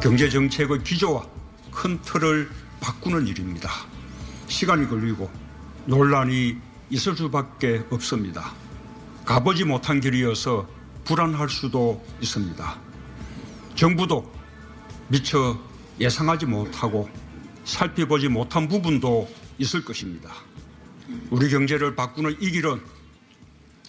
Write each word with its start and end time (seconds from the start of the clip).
경제 0.00 0.30
정책의 0.30 0.82
기조와 0.82 1.26
큰 1.70 2.00
틀을 2.00 2.48
바꾸는 2.80 3.26
일입니다. 3.26 3.70
시간이 4.48 4.88
걸리고 4.88 5.30
논란이 5.84 6.56
있을 6.88 7.14
수밖에 7.14 7.84
없습니다. 7.90 8.54
가보지 9.26 9.64
못한 9.64 10.00
길이어서 10.00 10.66
불안할 11.04 11.50
수도 11.50 12.02
있습니다. 12.22 12.78
정부도 13.74 14.32
미처 15.08 15.58
예상하지 16.00 16.46
못하고 16.46 17.10
살펴보지 17.64 18.28
못한 18.28 18.68
부분도 18.68 19.28
있을 19.58 19.84
것입니다. 19.84 20.32
우리 21.28 21.50
경제를 21.50 21.94
바꾸는 21.94 22.38
이 22.40 22.50
길은 22.50 22.80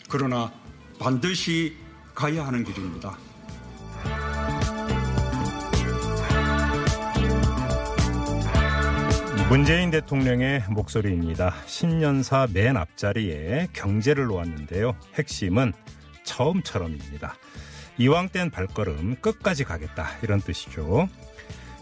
그러나 0.10 0.52
반드시 1.00 1.78
가야 2.14 2.46
하는 2.46 2.66
길입니다. 2.66 3.18
문재인 9.52 9.92
대통령의 9.92 10.64
목소리입니다. 10.70 11.54
신년사 11.66 12.48
맨 12.54 12.78
앞자리에 12.78 13.68
경제를 13.74 14.28
놓았는데요. 14.28 14.96
핵심은 15.16 15.74
처음처럼입니다. 16.24 17.36
이왕 17.98 18.30
뗀 18.30 18.50
발걸음 18.50 19.18
끝까지 19.20 19.66
가겠다 19.66 20.08
이런 20.22 20.40
뜻이죠. 20.40 21.10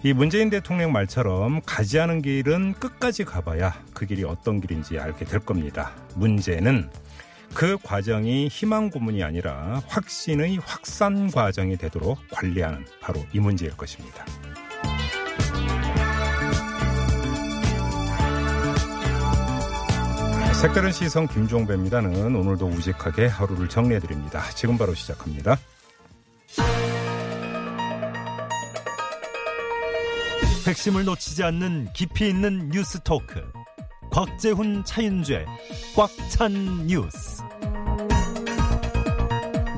이 0.01 0.13
문재인 0.13 0.49
대통령 0.49 0.91
말처럼 0.91 1.61
가지 1.63 1.99
않은 1.99 2.23
길은 2.23 2.73
끝까지 2.73 3.23
가봐야 3.23 3.79
그 3.93 4.07
길이 4.07 4.23
어떤 4.23 4.61
길인지 4.61 4.97
알게 4.97 5.25
될 5.25 5.39
겁니다. 5.39 5.91
문제는 6.15 6.89
그 7.53 7.77
과정이 7.83 8.47
희망 8.47 8.89
고문이 8.89 9.23
아니라 9.23 9.83
확신의 9.85 10.57
확산 10.65 11.29
과정이 11.29 11.77
되도록 11.77 12.17
관리하는 12.31 12.83
바로 12.99 13.23
이 13.31 13.39
문제일 13.39 13.77
것입니다. 13.77 14.25
색다른 20.61 20.91
시선 20.91 21.25
김종배입니다는 21.25 22.35
오늘도 22.35 22.67
우직하게 22.67 23.27
하루를 23.27 23.69
정리해드립니다. 23.69 24.43
지금 24.55 24.77
바로 24.77 24.93
시작합니다. 24.93 25.57
핵심을 30.67 31.05
놓치지 31.05 31.43
않는 31.45 31.93
깊이 31.93 32.27
있는 32.27 32.69
뉴스 32.69 32.99
토크. 33.03 33.41
곽재훈 34.11 34.83
차윤죄 34.83 35.45
꽉찬 35.95 36.87
뉴스. 36.87 37.41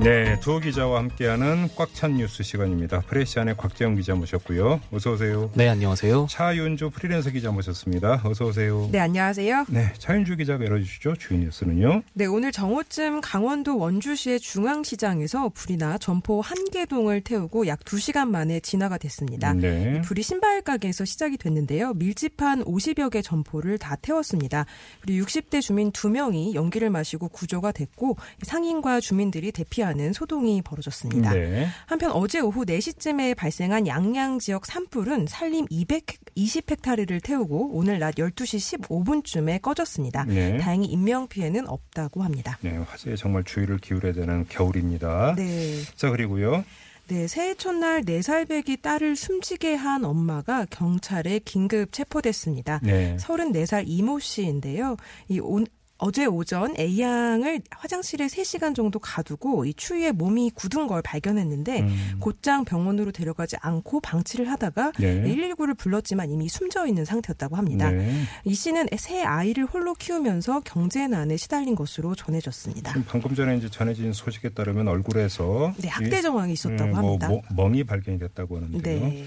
네, 0.02 0.40
두 0.40 0.58
기자와 0.58 0.98
함께하는 0.98 1.68
꽉 1.76 1.92
찬 1.94 2.16
뉴스 2.16 2.42
시간입니다. 2.42 3.00
프레시 3.02 3.38
안의 3.38 3.56
곽재영 3.56 3.94
기자 3.96 4.14
모셨고요. 4.14 4.80
어서 4.90 5.12
오세요. 5.12 5.50
네, 5.54 5.68
안녕하세요. 5.68 6.26
차윤주 6.28 6.90
프리랜서 6.90 7.30
기자 7.30 7.52
모셨습니다. 7.52 8.22
어서 8.24 8.46
오세요. 8.46 8.88
네, 8.90 8.98
안녕하세요. 8.98 9.66
네, 9.68 9.92
차윤주 9.98 10.36
기자가 10.38 10.64
열어주시죠. 10.64 11.16
주요 11.16 11.38
뉴스는요. 11.38 12.02
네, 12.14 12.26
오늘 12.26 12.50
정오쯤 12.50 13.20
강원도 13.20 13.78
원주시의 13.78 14.40
중앙시장에서 14.40 15.50
불이 15.50 15.76
나 15.76 15.98
점포 15.98 16.40
한 16.40 16.56
개동을 16.72 17.20
태우고 17.20 17.66
약 17.66 17.80
2시간 17.80 18.28
만에 18.28 18.58
진화가 18.60 18.98
됐습니다. 18.98 19.52
네. 19.52 20.00
불이 20.00 20.22
신발 20.22 20.62
가게에서 20.62 21.04
시작이 21.04 21.36
됐는데요. 21.36 21.92
밀집한 21.94 22.64
50여 22.64 23.10
개 23.10 23.22
점포를 23.22 23.78
다 23.78 23.96
태웠습니다. 23.96 24.64
그리고 25.02 25.26
60대 25.26 25.60
주민 25.60 25.92
2명이 25.92 26.54
연기를 26.54 26.90
마시고 26.90 27.28
구조가 27.28 27.72
됐고 27.72 28.16
상인과 28.42 29.00
주민들이 29.00 29.52
대피 29.52 29.84
하는 29.92 30.12
소동이 30.12 30.62
벌어졌습니다. 30.62 31.32
네. 31.32 31.68
한편 31.86 32.10
어제 32.12 32.40
오후 32.40 32.64
4시쯤에 32.64 33.36
발생한 33.36 33.86
양양 33.86 34.38
지역 34.38 34.66
산불은 34.66 35.26
산림 35.28 35.66
220헥타르를 35.66 37.22
태우고 37.22 37.72
오늘 37.74 37.98
낮 37.98 38.14
12시 38.14 38.80
15분쯤에 38.80 39.60
꺼졌습니다. 39.60 40.24
네. 40.24 40.56
다행히 40.58 40.86
인명 40.86 41.28
피해는 41.28 41.68
없다고 41.68 42.22
합니다. 42.22 42.58
네, 42.62 42.76
화재에 42.76 43.16
정말 43.16 43.44
주의를 43.44 43.78
기울여야 43.78 44.14
되는 44.14 44.46
겨울입니다. 44.48 45.34
네. 45.36 45.82
자, 45.96 46.10
그리고요. 46.10 46.64
네, 47.08 47.26
새해 47.26 47.54
첫날 47.54 48.02
4살 48.02 48.48
배기 48.48 48.78
딸을 48.78 49.16
숨지게 49.16 49.74
한 49.74 50.04
엄마가 50.04 50.66
경찰에 50.70 51.40
긴급 51.40 51.92
체포됐습니다. 51.92 52.80
네. 52.82 53.16
34살 53.18 53.84
이모 53.86 54.18
씨인데요. 54.18 54.96
이 55.28 55.38
온, 55.40 55.66
어제 56.02 56.26
오전 56.26 56.74
A양을 56.76 57.62
화장실에 57.70 58.26
3시간 58.26 58.74
정도 58.74 58.98
가두고 58.98 59.66
이 59.66 59.72
추위에 59.74 60.10
몸이 60.10 60.50
굳은 60.52 60.88
걸 60.88 61.00
발견했는데 61.00 61.80
음. 61.82 62.16
곧장 62.18 62.64
병원으로 62.64 63.12
데려가지 63.12 63.54
않고 63.60 64.00
방치를 64.00 64.50
하다가 64.50 64.92
네. 64.98 65.22
119를 65.22 65.78
불렀지만 65.78 66.28
이미 66.32 66.48
숨져 66.48 66.86
있는 66.88 67.04
상태였다고 67.04 67.54
합니다. 67.54 67.88
네. 67.92 68.24
이 68.44 68.52
씨는 68.52 68.88
새 68.98 69.22
아이를 69.22 69.64
홀로 69.64 69.94
키우면서 69.94 70.60
경제난에 70.64 71.36
시달린 71.36 71.76
것으로 71.76 72.16
전해졌습니다. 72.16 72.94
방금 73.06 73.36
전에 73.36 73.56
이제 73.56 73.70
전해진 73.70 74.12
소식에 74.12 74.48
따르면 74.48 74.88
얼굴에서 74.88 75.72
네, 75.78 75.88
학대 75.88 76.18
이- 76.18 76.22
정황이 76.22 76.52
있었다고 76.54 76.84
음, 76.84 76.90
뭐 76.90 76.98
합니다. 77.12 77.28
뭐, 77.28 77.42
멍이 77.54 77.84
발견이 77.84 78.18
됐다고 78.18 78.56
하는데요. 78.56 79.00
네. 79.08 79.24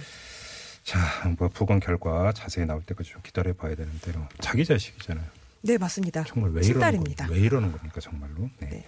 자, 0.84 1.00
뭐 1.40 1.48
부검 1.48 1.80
결과 1.80 2.34
자세히 2.34 2.66
나올 2.66 2.82
때까지 2.84 3.12
좀 3.12 3.22
기다려 3.24 3.54
봐야 3.54 3.76
되는데요. 3.76 4.28
자기 4.42 4.66
자식이잖아요. 4.66 5.26
네, 5.66 5.78
맞습니다. 5.78 6.22
뭐 6.22 6.28
정말 6.28 6.52
왜. 6.52 6.62
겁니까? 6.72 7.28
왜 7.30 7.40
이러는 7.40 7.72
겁니까 7.72 8.00
정말로? 8.00 8.50
네. 8.60 8.70
네. 8.70 8.86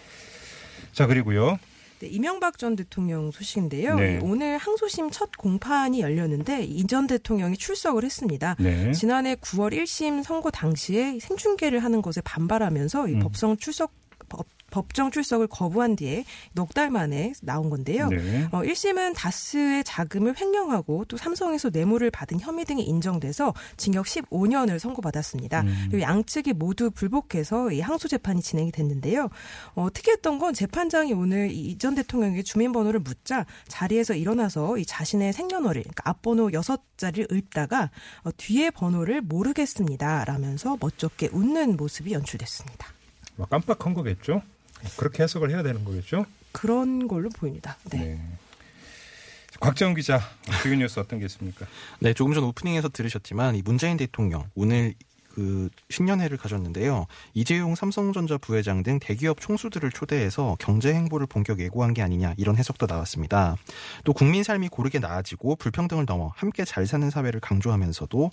자 0.94 1.08
그리고요. 1.08 1.58
네, 2.00 2.08
이명박 2.08 2.60
전 2.60 2.76
대통령 2.76 3.32
소식인데요. 3.32 3.96
네. 3.96 4.20
오늘 4.22 4.60
항소심 4.60 5.10
첫 5.10 5.32
공판이 5.36 6.02
열렸는데 6.02 6.64
이 6.64 6.86
전 6.86 7.08
대통령이 7.08 7.58
출석을 7.58 8.04
했습니다. 8.04 8.56
네. 8.60 8.92
지난해 8.92 9.34
9월 9.36 9.74
1심 9.74 10.24
선고 10.24 10.52
당시에 10.52 11.18
생중계를 11.20 11.84
하는 11.84 12.04
것에 12.04 12.22
반발하면서 12.22 13.08
이 13.08 13.14
음. 13.14 13.20
법정 13.20 13.58
출석 13.58 13.92
법, 14.78 14.88
법정 14.88 15.12
출석을 15.12 15.48
거부한 15.48 15.96
뒤에 15.96 16.24
넉 16.54 16.74
달 16.74 16.92
만에 16.92 17.34
나온 17.42 17.70
건데요. 17.70 18.10
네. 18.10 18.48
어, 18.52 18.62
1심은 18.62 19.14
다스의 19.16 19.84
자금을 19.84 20.36
횡령하고 20.40 21.06
또 21.06 21.18
삼성에서 21.18 21.70
뇌물을 21.72 22.12
받은 22.12 22.40
혐의 22.40 22.66
등이 22.66 22.84
인정돼서 22.84 23.54
징역 23.78 24.06
15년을 24.06 24.78
선고받았습니다. 24.78 25.62
음. 25.62 25.88
그리고 25.90 26.02
양측이 26.02 26.54
모두 26.54 26.92
불복해서 26.92 27.72
이 27.72 27.80
항소 27.80 28.08
재판이 28.08 28.42
진행이 28.42 28.72
됐는데요. 28.72 29.30
어, 29.76 29.88
특이했던 29.92 30.40
건 30.40 30.54
재판장이 30.54 31.14
오늘 31.14 31.50
이전 31.52 31.96
대통령에게 31.96 32.44
주민번호를 32.44 33.00
묻자 33.00 33.46
자리에서 33.68 34.14
일어나서 34.14 34.78
이 34.78 34.86
자신의 34.86 35.34
생년월일, 35.34 35.84
그러니까 35.84 36.10
앞번호 36.10 36.50
6자리를 36.50 37.32
읊다가 37.32 37.90
어, 38.24 38.30
뒤에 38.36 38.70
번호를 38.72 39.22
모르겠습니다. 39.22 40.26
라면서 40.26 40.78
멋쩍게 40.80 41.30
웃는 41.32 41.78
모습이 41.78 42.14
연출됐습니다. 42.14 42.88
뭐 43.38 43.48
깜빡한 43.48 43.94
거겠죠? 43.94 44.42
그렇게 44.98 45.24
해석을 45.24 45.50
해야 45.50 45.64
되는 45.64 45.84
거겠죠? 45.84 46.26
그런 46.52 47.08
걸로 47.08 47.30
보입니다. 47.30 47.78
네. 47.92 47.98
네. 47.98 48.22
곽정 49.60 49.96
기자, 49.96 50.22
주요 50.62 50.76
뉴스 50.76 51.00
어떤 51.00 51.20
게 51.20 51.26
있습니까? 51.26 51.66
네, 52.00 52.14
조금 52.14 52.34
전 52.34 52.44
오프닝에서 52.44 52.90
들으셨지만 52.90 53.56
이 53.56 53.62
문재인 53.64 53.98
대통령 53.98 54.50
오늘 54.54 54.94
그 55.38 55.70
신년회를 55.92 56.36
가졌는데요. 56.38 57.06
이재용 57.36 57.76
삼성전자 57.76 58.40
부회장 58.40 58.82
등 58.82 58.98
대기업 58.98 59.40
총수들을 59.40 59.92
초대해서 59.92 60.58
경제 60.60 60.92
행보를 60.92 61.28
본격 61.28 61.60
예고한 61.60 61.94
게 61.94 62.02
아니냐 62.02 62.34
이런 62.38 62.58
해석도 62.58 62.88
나왔습니다. 62.88 63.56
또 64.04 64.14
국민 64.14 64.42
삶이 64.42 64.70
고르게 64.70 64.98
나아지고 64.98 65.58
불평등을 65.58 66.06
넘어 66.08 66.32
함께 66.36 66.66
잘 66.66 66.88
사는 66.88 67.08
사회를 67.12 67.40
강조하면서도 67.40 68.32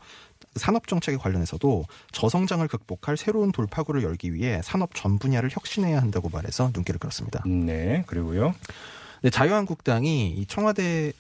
산업 0.57 0.89
정책에 0.89 1.19
관련해서도 1.19 1.85
저성장을 2.13 2.67
극복할 2.69 3.19
새로운 3.19 3.53
돌파구를 3.53 4.03
열기 4.03 4.33
위해 4.33 4.63
산업 4.65 4.95
전 4.95 5.19
분야를 5.19 5.51
혁신해야 5.53 6.01
한다고 6.01 6.31
말해서 6.31 6.71
눈길을 6.73 6.99
끌었습니다. 6.99 7.43
네, 7.47 8.05
그리고요. 8.07 8.55
네, 9.21 9.29
자유한국당이 9.29 10.31
이 10.31 10.47
청와대 10.47 11.13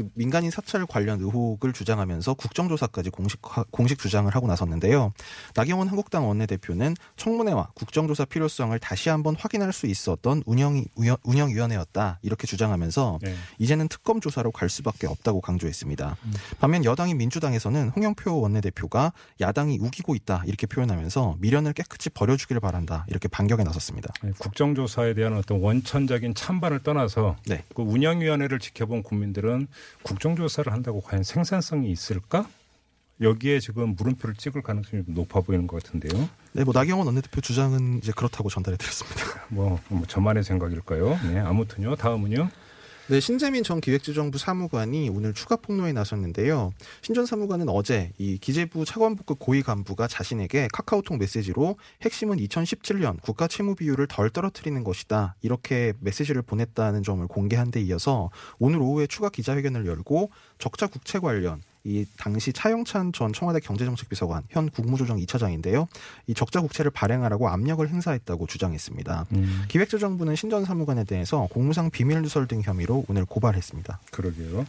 그 0.00 0.08
민간인 0.14 0.50
사찰 0.50 0.86
관련 0.86 1.20
의혹을 1.20 1.74
주장하면서 1.74 2.32
국정조사까지 2.34 3.10
공식 3.10 3.42
공식 3.70 3.98
주장을 3.98 4.34
하고 4.34 4.46
나섰는데요. 4.46 5.12
나경원 5.54 5.88
한국당 5.88 6.26
원내대표는 6.26 6.94
청문회와 7.16 7.72
국정조사 7.74 8.24
필요성을 8.24 8.78
다시 8.78 9.10
한번 9.10 9.36
확인할 9.36 9.74
수 9.74 9.86
있었던 9.86 10.42
운영 10.46 10.82
운영 11.22 11.50
위원회였다 11.50 12.20
이렇게 12.22 12.46
주장하면서 12.46 13.18
네. 13.20 13.34
이제는 13.58 13.88
특검 13.88 14.22
조사로 14.22 14.52
갈 14.52 14.70
수밖에 14.70 15.06
없다고 15.06 15.42
강조했습니다. 15.42 16.16
반면 16.60 16.84
여당인 16.86 17.18
민주당에서는 17.18 17.90
홍영표 17.90 18.40
원내대표가 18.40 19.12
야당이 19.40 19.78
우기고 19.80 20.14
있다 20.14 20.44
이렇게 20.46 20.66
표현하면서 20.66 21.36
미련을 21.40 21.74
깨끗이 21.74 22.08
버려주길 22.08 22.58
바란다 22.60 23.04
이렇게 23.08 23.28
반격에 23.28 23.64
나섰습니다. 23.64 24.14
네, 24.22 24.32
국정조사에 24.38 25.12
대한 25.12 25.34
어떤 25.36 25.60
원천적인 25.60 26.34
찬반을 26.34 26.82
떠나서 26.82 27.36
네. 27.44 27.64
그 27.74 27.82
운영위원회를 27.82 28.60
지켜본 28.60 29.02
국민들은 29.02 29.68
국정조사를 30.02 30.72
한다고 30.72 31.00
과연 31.00 31.22
생산성이 31.22 31.90
있을까? 31.90 32.46
여기에 33.20 33.60
지금 33.60 33.94
물음표를 33.96 34.34
찍을 34.34 34.62
가능성이 34.62 35.04
좀 35.04 35.14
높아 35.14 35.40
보이는 35.40 35.66
것 35.66 35.82
같은데요. 35.82 36.28
네, 36.52 36.64
뭐 36.64 36.72
나경원 36.74 37.06
원내대표 37.06 37.40
주장은 37.40 37.98
이제 37.98 38.12
그렇다고 38.16 38.48
전달해 38.48 38.78
드렸습니다. 38.78 39.22
뭐, 39.48 39.78
뭐 39.88 40.06
저만의 40.06 40.42
생각일까요? 40.42 41.18
네, 41.24 41.38
아무튼요. 41.38 41.96
다음은요. 41.96 42.48
네, 43.10 43.18
신재민 43.18 43.64
전 43.64 43.80
기획재정부 43.80 44.38
사무관이 44.38 45.08
오늘 45.08 45.34
추가 45.34 45.56
폭로에 45.56 45.92
나섰는데요. 45.92 46.70
신전 47.02 47.26
사무관은 47.26 47.68
어제 47.68 48.12
이 48.18 48.38
기재부 48.38 48.84
차관부급 48.84 49.40
고위 49.40 49.64
간부가 49.64 50.06
자신에게 50.06 50.68
카카오톡 50.72 51.18
메시지로 51.18 51.76
핵심은 52.02 52.36
2017년 52.36 53.20
국가 53.20 53.48
채무 53.48 53.74
비율을 53.74 54.06
덜 54.06 54.30
떨어뜨리는 54.30 54.84
것이다. 54.84 55.34
이렇게 55.42 55.92
메시지를 55.98 56.42
보냈다는 56.42 57.02
점을 57.02 57.26
공개한 57.26 57.72
데 57.72 57.80
이어서 57.80 58.30
오늘 58.60 58.80
오후에 58.80 59.08
추가 59.08 59.28
기자회견을 59.28 59.86
열고 59.86 60.30
적자 60.60 60.86
국채 60.86 61.18
관련 61.18 61.62
이 61.84 62.04
당시 62.18 62.52
차영찬 62.52 63.12
전 63.12 63.32
청와대 63.32 63.58
경제정책비서관 63.60 64.42
현 64.50 64.68
국무조정 64.68 65.16
2차장인데요. 65.18 65.86
이 66.26 66.34
적자 66.34 66.60
국채를 66.60 66.90
발행하라고 66.90 67.48
압력을 67.48 67.88
행사했다고 67.88 68.46
주장했습니다. 68.46 69.26
음, 69.32 69.64
기획재정부는 69.68 70.36
신전 70.36 70.66
사무관에 70.66 71.04
대해서 71.04 71.48
공무상 71.50 71.90
비밀 71.90 72.20
누설 72.20 72.46
등 72.46 72.60
혐의로 72.62 73.04
오늘 73.08 73.24
고발했습니다. 73.24 73.98
그러게요. 74.10 74.66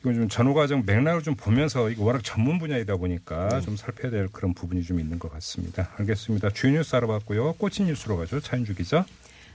이건 0.00 0.14
좀 0.14 0.28
전후 0.28 0.52
과정 0.52 0.82
맥락을 0.84 1.22
좀 1.22 1.36
보면서 1.36 1.88
이거 1.88 2.04
워낙 2.04 2.22
전문 2.22 2.58
분야이다 2.58 2.96
보니까 2.96 3.60
좀 3.62 3.76
살펴야 3.76 4.10
될 4.10 4.28
그런 4.28 4.52
부분이 4.52 4.82
좀 4.82 5.00
있는 5.00 5.18
것 5.18 5.32
같습니다. 5.32 5.88
알겠습니다. 5.96 6.50
주요 6.50 6.72
뉴스 6.72 6.94
알아봤고요. 6.96 7.54
꽂힌 7.54 7.86
뉴스로 7.86 8.18
가죠. 8.18 8.40
차인주 8.40 8.74
기자. 8.74 9.06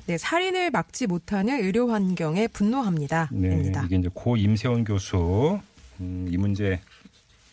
네, 0.07 0.17
살인을 0.17 0.71
막지 0.71 1.05
못하는 1.05 1.59
의료 1.61 1.91
환경에 1.91 2.47
분노합니다. 2.47 3.27
네, 3.33 3.49
입니다. 3.49 3.83
이게 3.83 3.97
이제 3.97 4.09
고 4.13 4.37
임세원 4.37 4.85
교수 4.85 5.59
음, 5.99 6.27
이 6.29 6.37
문제 6.37 6.79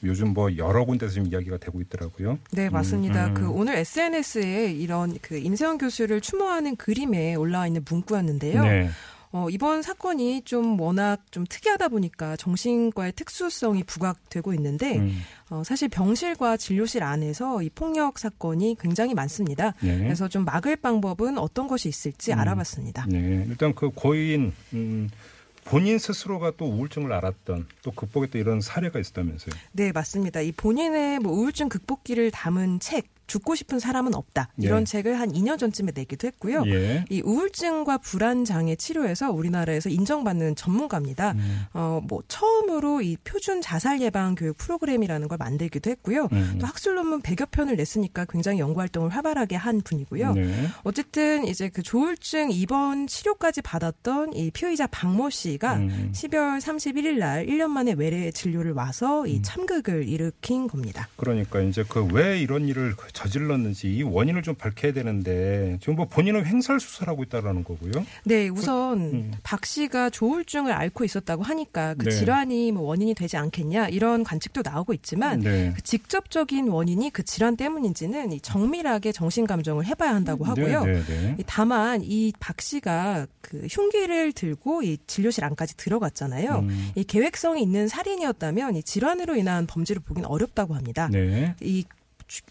요즘 0.02 0.35
뭐 0.35 0.55
여러 0.56 0.85
군데서 0.85 1.14
지금 1.14 1.29
이야기가 1.29 1.58
되고 1.58 1.81
있더라고요. 1.81 2.38
네, 2.52 2.69
맞습니다. 2.69 3.29
음. 3.29 3.35
그 3.35 3.49
오늘 3.49 3.76
SNS에 3.76 4.73
이런 4.73 5.17
그 5.23 5.38
임세원 5.38 5.79
교수를 5.79 6.20
추모하는 6.20 6.76
그림에 6.76 7.35
올라와 7.35 7.67
있는 7.67 7.85
문구였는데요. 7.88 8.62
네. 8.62 8.91
어, 9.37 9.49
이번 9.50 9.82
사건이 9.82 10.43
좀 10.43 10.79
워낙 10.79 11.20
좀 11.32 11.44
특이하다 11.49 11.88
보니까 11.88 12.37
정신과의 12.37 13.14
특수성이 13.17 13.82
부각되고 13.82 14.55
있는데 14.55 14.99
음, 14.99 15.20
어, 15.50 15.64
사실 15.64 15.88
병실과 15.88 16.56
진료실 16.56 17.02
안에서 17.02 17.61
이 17.61 17.69
폭력 17.69 18.20
사건이 18.20 18.76
굉장히 18.79 19.12
많습니다. 19.12 19.75
네. 19.81 19.99
그래서 19.99 20.29
좀 20.29 20.44
막을 20.44 20.76
방법은 20.76 21.38
어떤 21.38 21.67
것이 21.67 21.88
있을지 21.88 22.32
음. 22.32 22.38
알아봤습니다. 22.38 23.06
네. 23.08 23.44
일단 23.49 23.75
그 23.75 23.90
고인 23.90 24.52
음, 24.73 25.11
본인 25.64 25.99
스스로가 25.99 26.52
또 26.56 26.66
우울증을 26.66 27.12
앓았던 27.12 27.66
또 27.82 27.90
극복했던 27.90 28.40
이런 28.40 28.61
사례가 28.61 28.99
있었다면서요. 28.99 29.55
네, 29.72 29.93
맞습니다. 29.93 30.40
이 30.40 30.52
본인의 30.52 31.20
뭐 31.20 31.32
우울증 31.32 31.69
극복기를 31.69 32.31
담은 32.31 32.81
책 32.81 33.06
죽고 33.26 33.55
싶은 33.55 33.79
사람은 33.79 34.15
없다. 34.15 34.49
이런 34.59 34.82
예. 34.82 34.85
책을 34.85 35.21
한 35.21 35.31
2년 35.32 35.59
전쯤에 35.59 35.93
내기도 35.94 36.26
했고요. 36.26 36.62
예. 36.67 37.05
이 37.11 37.21
우울증과 37.23 37.99
불안 37.99 38.44
장애 38.44 38.76
치료에서 38.76 39.31
우리나라에서 39.31 39.91
인정받는 39.91 40.56
전문가입니다. 40.56 41.32
음, 41.32 41.65
어, 41.75 42.00
뭐 42.06 42.23
처음으로 42.29 43.03
이 43.03 43.17
표준 43.25 43.61
자살 43.61 44.00
예방 44.00 44.35
교육 44.35 44.56
프로그램이라는 44.56 45.29
걸 45.29 45.38
만들기도 45.38 45.91
했고요. 45.91 46.29
음. 46.32 46.56
또 46.61 46.67
학술 46.67 46.94
논문 46.94 47.21
100여 47.23 47.50
편을 47.50 47.76
냈으니까 47.76 48.25
굉장히 48.26 48.59
연구 48.59 48.81
활동을 48.81 49.11
활발하게 49.11 49.56
한 49.56 49.81
분이고요. 49.82 50.32
네. 50.35 50.67
어쨌든 50.85 51.47
이제 51.47 51.69
그 51.69 51.82
조울증 51.82 52.50
입원 52.50 53.06
치료까지 53.06 53.62
받았던 53.62 54.35
이 54.35 54.50
피의자 54.50 54.87
박모 54.87 55.31
씨가 55.31 55.75
음. 55.76 56.12
12월 56.15 56.59
31일 56.61 57.19
날 57.19 57.47
1년 57.47 57.69
만에 57.69 57.94
외래 57.97 58.31
진료를 58.31 58.73
와서 58.73 59.23
음. 59.23 59.26
이 59.26 59.43
참극을 59.43 60.09
일으킨 60.09 60.69
겁니다. 60.69 61.09
그러니까 61.17 61.61
이제 61.61 61.82
그 61.82 62.05
왜 62.15 62.38
이런 62.41 62.69
일을 62.69 62.94
저질렀는지 63.14 63.94
이 63.94 64.02
원인을 64.02 64.43
좀 64.43 64.55
밝혀야 64.55 64.93
되는데 64.93 65.78
지금 65.81 65.96
뭐 65.96 66.06
본인은 66.06 66.44
횡설 66.44 66.78
수설하고 66.78 67.22
있다라는 67.22 67.64
거고요. 67.64 67.93
네, 68.25 68.49
우선 68.49 69.00
음. 69.00 69.32
박 69.43 69.64
씨가 69.64 70.11
조울증을 70.11 70.72
앓고 70.72 71.05
있었다고 71.05 71.43
하니까 71.43 71.94
그 71.94 72.05
네. 72.05 72.11
질환이 72.11 72.72
뭐 72.72 72.82
원인이 72.82 73.14
되지 73.14 73.38
않겠냐 73.38 73.88
이런 73.88 74.22
관측도 74.22 74.61
나오고 74.62 74.93
있지만 74.93 75.40
네. 75.40 75.72
그 75.75 75.82
직접적인 75.82 76.69
원인이 76.69 77.08
그 77.11 77.22
질환 77.25 77.56
때문인지는 77.56 78.32
이 78.32 78.40
정밀하게 78.40 79.12
정신 79.12 79.46
감정을 79.46 79.87
해봐야 79.87 80.14
한다고 80.14 80.44
하고요. 80.44 80.84
네, 80.84 80.93
네, 80.93 81.05
네. 81.06 81.37
이 81.38 81.44
다만 81.46 82.02
이 82.05 82.34
박 82.40 82.61
씨가 82.61 83.26
그 83.40 83.66
흉기를 83.70 84.32
들고 84.32 84.82
이 84.82 84.99
진료실 85.06 85.44
안까지 85.44 85.76
들어갔잖아요. 85.76 86.58
음. 86.58 86.90
이 86.94 87.05
계획성이 87.05 87.62
있는 87.62 87.88
살인이었다면 87.88 88.76
이 88.76 88.82
질환으로 88.82 89.37
인한 89.37 89.66
범죄를 89.66 90.02
보기는 90.02 90.28
어렵다고 90.28 90.75
합니다. 90.75 91.08
네. 91.11 91.55
이 91.61 91.84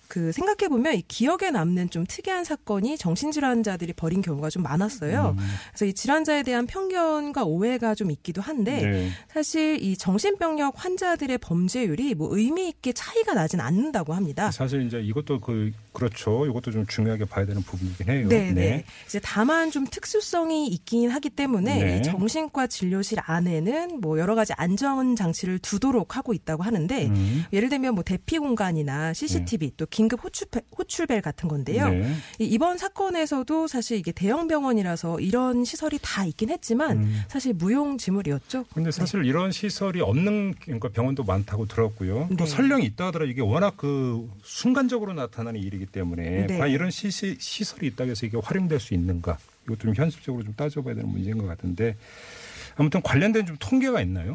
그 0.08 0.32
생각해 0.32 0.70
보면 0.70 0.96
이 0.96 1.02
기억에 1.08 1.50
남는 1.52 1.90
좀 1.90 2.06
특이한 2.08 2.44
사건이 2.44 2.98
정신질환자들이 2.98 3.94
벌인 3.94 4.22
경우가 4.22 4.50
좀 4.50 4.64
많았어요. 4.64 5.36
음. 5.38 5.44
그래서 5.70 5.86
이 5.86 5.94
질환자에 5.94 6.44
대한 6.44 6.68
편견과 6.68 7.44
오해가 7.44 7.96
좀 7.96 8.12
있기도 8.12 8.42
한데 8.42 8.82
네. 8.82 9.10
사실 9.28 9.82
이 9.82 9.98
정신병력 9.98 10.74
환자들의 10.78 11.38
범죄율이 11.40 12.16
뭐 12.16 12.30
의미 12.32 12.70
있게 12.70 12.94
차이가 12.94 13.34
나진 13.34 13.60
않는다고 13.60 14.14
합니다. 14.14 14.52
사실 14.52 14.86
이제 14.86 15.00
이것도 15.02 15.40
그 15.40 15.72
그렇죠. 15.92 16.46
이것도 16.46 16.72
좀 16.72 16.86
중요하게 16.86 17.26
봐야 17.26 17.46
되는 17.46 17.62
부분이긴 17.62 18.10
해요. 18.10 18.28
네, 18.28 18.52
네. 18.52 18.84
이제 19.08 19.20
다만 19.22 19.72
좀 19.72 19.86
특수성이 19.86 20.68
있긴 20.68 21.10
하기 21.10 21.30
때문에 21.32 21.84
네. 21.84 21.98
이 21.98 22.04
정신과 22.04 22.68
진료실 22.68 23.20
안에는 23.22 24.00
뭐 24.02 24.20
여러 24.20 24.36
가지 24.36 24.54
안전 24.58 25.16
장치를 25.16 25.60
두도록 25.60 26.18
하고 26.18 26.34
있다고 26.34 26.64
하는데 26.64 27.08
음. 27.08 27.46
예를 27.52 27.70
들면 27.70 27.96
뭐 27.96 28.04
대피 28.04 28.38
공간이나 28.38 29.14
CCTV 29.14 29.63
또 29.78 29.86
긴급 29.86 30.24
호출벨, 30.24 30.64
호출벨 30.78 31.22
같은 31.22 31.48
건데요. 31.50 31.90
네. 31.90 32.14
이- 32.40 32.46
이번 32.46 32.78
사건에서도 32.78 33.68
사실 33.68 33.98
이게 33.98 34.12
대형 34.12 34.48
병원이라서 34.48 35.20
이런 35.20 35.64
시설이 35.66 36.00
다 36.02 36.26
있긴 36.26 36.50
했지만 36.50 36.98
음. 36.98 37.22
사실 37.28 37.54
무용지물이었죠. 37.54 38.66
근데 38.74 38.92
사실 38.92 39.26
이런 39.26 39.52
시설이 39.52 40.02
없는 40.02 40.56
그러니까 40.62 40.90
병원도 40.90 41.24
많다고 41.24 41.68
들었고요. 41.68 42.28
또 42.30 42.36
네. 42.36 42.46
설령이 42.46 42.86
있다 42.86 43.08
하더라도 43.08 43.30
이게 43.32 43.42
워낙 43.42 43.76
그 43.78 44.30
순간적으로 44.44 45.14
나타나는 45.14 45.60
일이기 45.60 45.86
때문에 45.86 46.48
네. 46.48 46.58
과연 46.58 46.72
이런 46.74 46.92
시, 46.92 47.10
시, 47.12 47.38
시설이 47.40 47.88
있다고 47.88 48.12
해서 48.12 48.26
이게 48.26 48.38
활용될 48.42 48.80
수 48.80 48.94
있는가? 48.94 49.38
이것도 49.66 49.80
좀 49.80 49.96
현실적으로 49.96 50.44
좀 50.44 50.54
따져봐야 50.56 50.94
되는 50.96 51.10
문제인 51.10 51.38
것 51.38 51.46
같은데 51.48 51.96
아무튼 52.76 53.02
관련된 53.02 53.46
좀 53.46 53.56
통계가 53.60 54.02
있나요? 54.02 54.34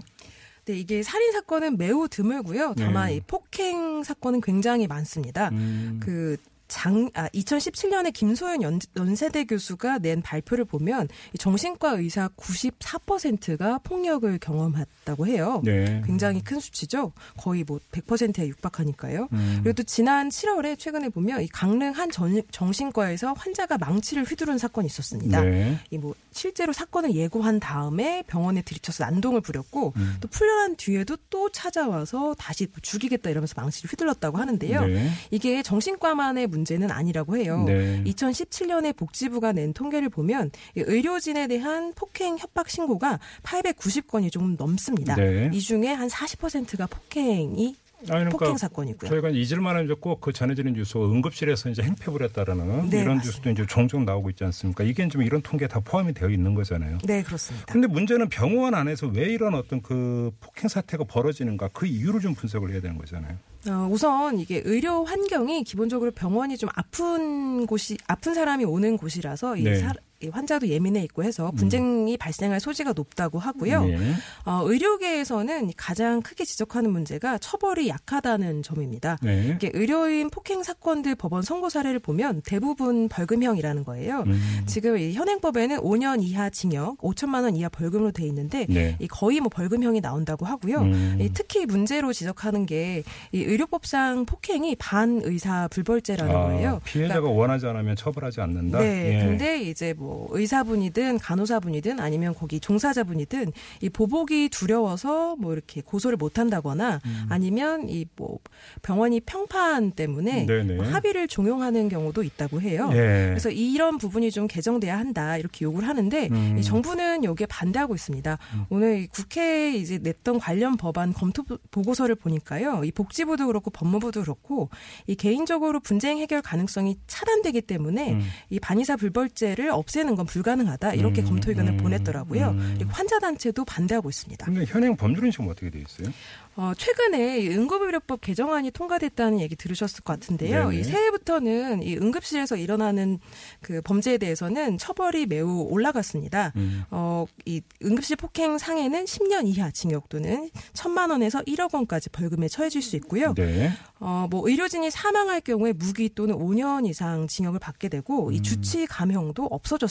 네, 0.68 0.78
이게 0.78 1.02
살인 1.02 1.32
사건은 1.32 1.78
매우 1.78 2.08
드물고요. 2.08 2.74
다만 2.76 3.08
네. 3.08 3.16
이 3.16 3.20
폭행 3.20 4.02
사건은 4.02 4.42
굉장히 4.42 4.86
많습니다. 4.86 5.48
음. 5.48 5.98
그 6.02 6.36
장, 6.68 7.10
아, 7.14 7.28
2017년에 7.30 8.12
김소연 8.12 8.62
연, 8.62 8.78
연세대 8.96 9.44
교수가 9.44 9.98
낸 9.98 10.22
발표를 10.22 10.64
보면 10.64 11.08
이 11.34 11.38
정신과 11.38 11.92
의사 11.92 12.28
94%가 12.36 13.78
폭력을 13.78 14.38
경험했다고 14.38 15.26
해요. 15.26 15.62
네. 15.64 16.02
굉장히 16.06 16.42
큰 16.42 16.60
수치죠. 16.60 17.12
거의 17.36 17.64
뭐 17.64 17.80
100%에 17.90 18.46
육박하니까요. 18.46 19.28
음. 19.32 19.60
그리고 19.62 19.74
또 19.74 19.82
지난 19.82 20.28
7월에 20.28 20.78
최근에 20.78 21.08
보면 21.08 21.42
이 21.42 21.48
강릉 21.48 21.92
한 21.92 22.10
전, 22.10 22.40
정신과에서 22.50 23.32
환자가 23.32 23.78
망치를 23.78 24.24
휘두른 24.24 24.58
사건이 24.58 24.86
있었습니다. 24.86 25.42
네. 25.42 25.78
이뭐 25.90 26.14
실제로 26.32 26.72
사건을 26.72 27.14
예고한 27.14 27.60
다음에 27.60 28.22
병원에 28.26 28.62
들이쳐서 28.62 29.04
난동을 29.04 29.40
부렸고 29.40 29.94
음. 29.96 30.16
또 30.20 30.28
풀려난 30.28 30.76
뒤에도 30.76 31.16
또 31.30 31.50
찾아와서 31.50 32.34
다시 32.38 32.66
뭐 32.66 32.74
죽이겠다 32.82 33.30
이러면서 33.30 33.54
망치를 33.56 33.90
휘둘렀다고 33.90 34.36
하는데요. 34.36 34.86
네. 34.86 35.10
이게 35.30 35.62
정신과만의 35.62 36.46
문제 36.46 36.57
는 36.68 36.90
아니라고 36.90 37.36
해요. 37.36 37.64
네. 37.66 38.02
2017년에 38.04 38.94
복지부가 38.96 39.52
낸 39.52 39.72
통계를 39.72 40.08
보면 40.08 40.50
이 40.76 40.80
의료진에 40.80 41.46
대한 41.46 41.92
폭행 41.94 42.36
협박 42.36 42.68
신고가 42.68 43.18
890건이 43.42 44.30
조금 44.30 44.56
넘습니다. 44.56 45.14
네. 45.14 45.50
이 45.52 45.60
중에 45.60 45.88
한 45.88 46.08
40%가 46.08 46.86
폭행이 46.86 47.76
아니, 48.00 48.06
그러니까 48.08 48.38
폭행 48.38 48.56
사건이고요. 48.56 49.10
저희가 49.10 49.30
잊을만한 49.30 49.84
이제 49.84 49.94
꼭그 49.94 50.32
전해지는 50.32 50.74
뉴스 50.74 50.98
응급실에서 50.98 51.70
이제 51.70 51.82
행패 51.82 52.10
부렸다라는 52.12 52.90
네, 52.90 53.00
이런 53.00 53.16
맞습니다. 53.16 53.24
뉴스도 53.24 53.50
이제 53.50 53.66
종종 53.66 54.04
나오고 54.04 54.30
있지 54.30 54.44
않습니까? 54.44 54.84
이게 54.84 55.08
좀 55.08 55.22
이런 55.22 55.42
통계에 55.42 55.66
다 55.66 55.80
포함이 55.80 56.14
되어 56.14 56.28
있는 56.28 56.54
거잖아요. 56.54 56.98
네, 57.04 57.22
그렇습니다. 57.22 57.72
근데 57.72 57.88
문제는 57.88 58.28
병원 58.28 58.74
안에서 58.74 59.08
왜 59.08 59.24
이런 59.32 59.54
어떤 59.54 59.82
그 59.82 60.30
폭행 60.40 60.68
사태가 60.68 61.04
벌어지는가 61.04 61.70
그 61.72 61.86
이유를 61.86 62.20
좀 62.20 62.34
분석을 62.34 62.70
해야 62.70 62.80
되는 62.80 62.96
거잖아요. 62.98 63.36
어, 63.66 63.88
우선 63.90 64.38
이게 64.38 64.62
의료 64.64 65.04
환경이 65.04 65.64
기본적으로 65.64 66.10
병원이 66.12 66.56
좀 66.56 66.70
아픈 66.74 67.66
곳이 67.66 67.96
아픈 68.06 68.34
사람이 68.34 68.64
오는 68.64 68.96
곳이라서 68.96 69.56
이, 69.56 69.64
네. 69.64 69.74
음. 69.76 69.80
사- 69.80 69.92
이 69.92 70.07
환자도 70.30 70.68
예민해 70.68 71.02
있고 71.04 71.24
해서 71.24 71.50
분쟁이 71.52 72.16
발생할 72.16 72.60
소지가 72.60 72.92
높다고 72.94 73.38
하고요. 73.38 73.84
네. 73.84 73.96
어, 74.44 74.62
의료계에서는 74.64 75.72
가장 75.76 76.20
크게 76.22 76.44
지적하는 76.44 76.90
문제가 76.90 77.38
처벌이 77.38 77.88
약하다는 77.88 78.62
점입니다. 78.62 79.18
네. 79.22 79.52
이게 79.54 79.70
의료인 79.74 80.30
폭행 80.30 80.62
사건들 80.62 81.14
법원 81.14 81.42
선고 81.42 81.68
사례를 81.68 81.98
보면 82.00 82.42
대부분 82.44 83.08
벌금형이라는 83.08 83.84
거예요. 83.84 84.24
음. 84.26 84.62
지금 84.66 84.98
이 84.98 85.12
현행법에는 85.14 85.78
5년 85.78 86.22
이하 86.22 86.50
징역, 86.50 86.98
5천만 86.98 87.42
원 87.44 87.56
이하 87.56 87.68
벌금으로 87.68 88.12
돼 88.12 88.24
있는데 88.26 88.66
네. 88.68 88.96
이 88.98 89.06
거의 89.06 89.40
뭐 89.40 89.48
벌금형이 89.48 90.00
나온다고 90.00 90.46
하고요. 90.46 90.78
음. 90.78 91.18
이 91.20 91.30
특히 91.32 91.66
문제로 91.66 92.12
지적하는 92.12 92.66
게 92.66 92.88
이 93.32 93.42
의료법상 93.42 94.26
폭행이 94.26 94.76
반의사 94.76 95.68
불벌죄라는 95.68 96.34
아, 96.34 96.38
거예요. 96.44 96.80
피해자가 96.84 97.20
그러니까 97.20 97.40
원하지 97.40 97.66
않으면 97.66 97.96
처벌하지 97.96 98.40
않는다. 98.40 98.78
네, 98.78 99.14
예. 99.20 99.24
근데 99.26 99.60
이제 99.62 99.94
뭐 99.94 100.07
의사분이든 100.30 101.18
간호사분이든 101.18 102.00
아니면 102.00 102.34
거기 102.34 102.60
종사자분이든 102.60 103.52
이 103.82 103.88
보복이 103.88 104.48
두려워서 104.50 105.36
뭐 105.36 105.52
이렇게 105.52 105.80
고소를 105.80 106.16
못 106.16 106.38
한다거나 106.38 107.00
음. 107.04 107.26
아니면 107.28 107.88
이 107.88 108.04
뭐 108.16 108.38
병원이 108.82 109.20
평판 109.20 109.92
때문에. 109.92 110.46
뭐 110.76 110.84
합의를 110.86 111.28
종용하는 111.28 111.88
경우도 111.88 112.22
있다고 112.22 112.60
해요. 112.60 112.90
예. 112.92 113.26
그래서 113.28 113.50
이런 113.50 113.98
부분이 113.98 114.30
좀 114.30 114.46
개정돼야 114.46 114.98
한다 114.98 115.36
이렇게 115.36 115.64
요구를 115.64 115.88
하는데 115.88 116.28
음. 116.30 116.56
이 116.58 116.62
정부는 116.62 117.24
여기에 117.24 117.46
반대하고 117.46 117.94
있습니다. 117.94 118.38
오늘 118.70 119.00
이 119.00 119.06
국회에 119.06 119.74
이제 119.74 119.98
냈던 120.02 120.38
관련 120.38 120.76
법안 120.76 121.12
검토 121.12 121.44
보고서를 121.70 122.14
보니까요, 122.16 122.82
이 122.84 122.90
복지부도 122.92 123.46
그렇고 123.46 123.70
법무부도 123.70 124.22
그렇고 124.22 124.70
이 125.06 125.14
개인적으로 125.14 125.80
분쟁 125.80 126.18
해결 126.18 126.42
가능성이 126.42 126.96
차단되기 127.06 127.62
때문에 127.62 128.12
음. 128.14 128.22
이 128.50 128.58
반의사 128.58 128.96
불벌죄를 128.96 129.70
없애 129.70 129.97
는 130.04 130.16
건 130.16 130.26
불가능하다 130.26 130.94
이렇게 130.94 131.22
음, 131.22 131.26
검토 131.26 131.50
의견을 131.50 131.72
음, 131.74 131.76
보냈더라고요. 131.78 132.48
음. 132.48 132.74
그리고 132.76 132.90
환자 132.92 133.18
단체도 133.18 133.64
반대하고 133.64 134.08
있습니다. 134.08 134.44
근데 134.46 134.64
현행 134.64 134.96
법률은 134.96 135.30
지금 135.30 135.48
어떻게 135.48 135.70
돼 135.70 135.80
있어요? 135.80 136.12
어, 136.56 136.72
최근에 136.76 137.38
이 137.38 137.48
응급의료법 137.50 138.20
개정안이 138.20 138.72
통과됐다는 138.72 139.38
얘기 139.40 139.54
들으셨을 139.54 140.02
것 140.02 140.14
같은데요. 140.14 140.70
네네. 140.70 140.80
이 140.80 140.82
새해부터는 140.84 141.84
이 141.84 141.96
응급실에서 141.96 142.56
일어나는 142.56 143.20
그 143.62 143.80
범죄에 143.82 144.18
대해서는 144.18 144.76
처벌이 144.76 145.26
매우 145.26 145.68
올라갔습니다. 145.70 146.52
음. 146.56 146.82
어, 146.90 147.26
이 147.44 147.60
응급실 147.84 148.16
폭행 148.16 148.58
상해는 148.58 149.04
10년 149.04 149.46
이하 149.46 149.70
징역 149.70 150.08
또는 150.08 150.50
1천만 150.72 151.10
원에서 151.12 151.42
1억 151.42 151.72
원까지 151.74 152.10
벌금에 152.10 152.48
처해질 152.48 152.82
수 152.82 152.96
있고요. 152.96 153.34
네. 153.34 153.70
어, 154.00 154.26
뭐 154.28 154.48
의료진이 154.48 154.90
사망할 154.90 155.40
경우에 155.40 155.72
무기 155.72 156.08
또는 156.12 156.34
5년 156.36 156.88
이상 156.88 157.28
징역을 157.28 157.60
받게 157.60 157.88
되고 157.88 158.32
이 158.32 158.42
주치 158.42 158.84
감형도 158.86 159.44
없어졌습니다. 159.44 159.87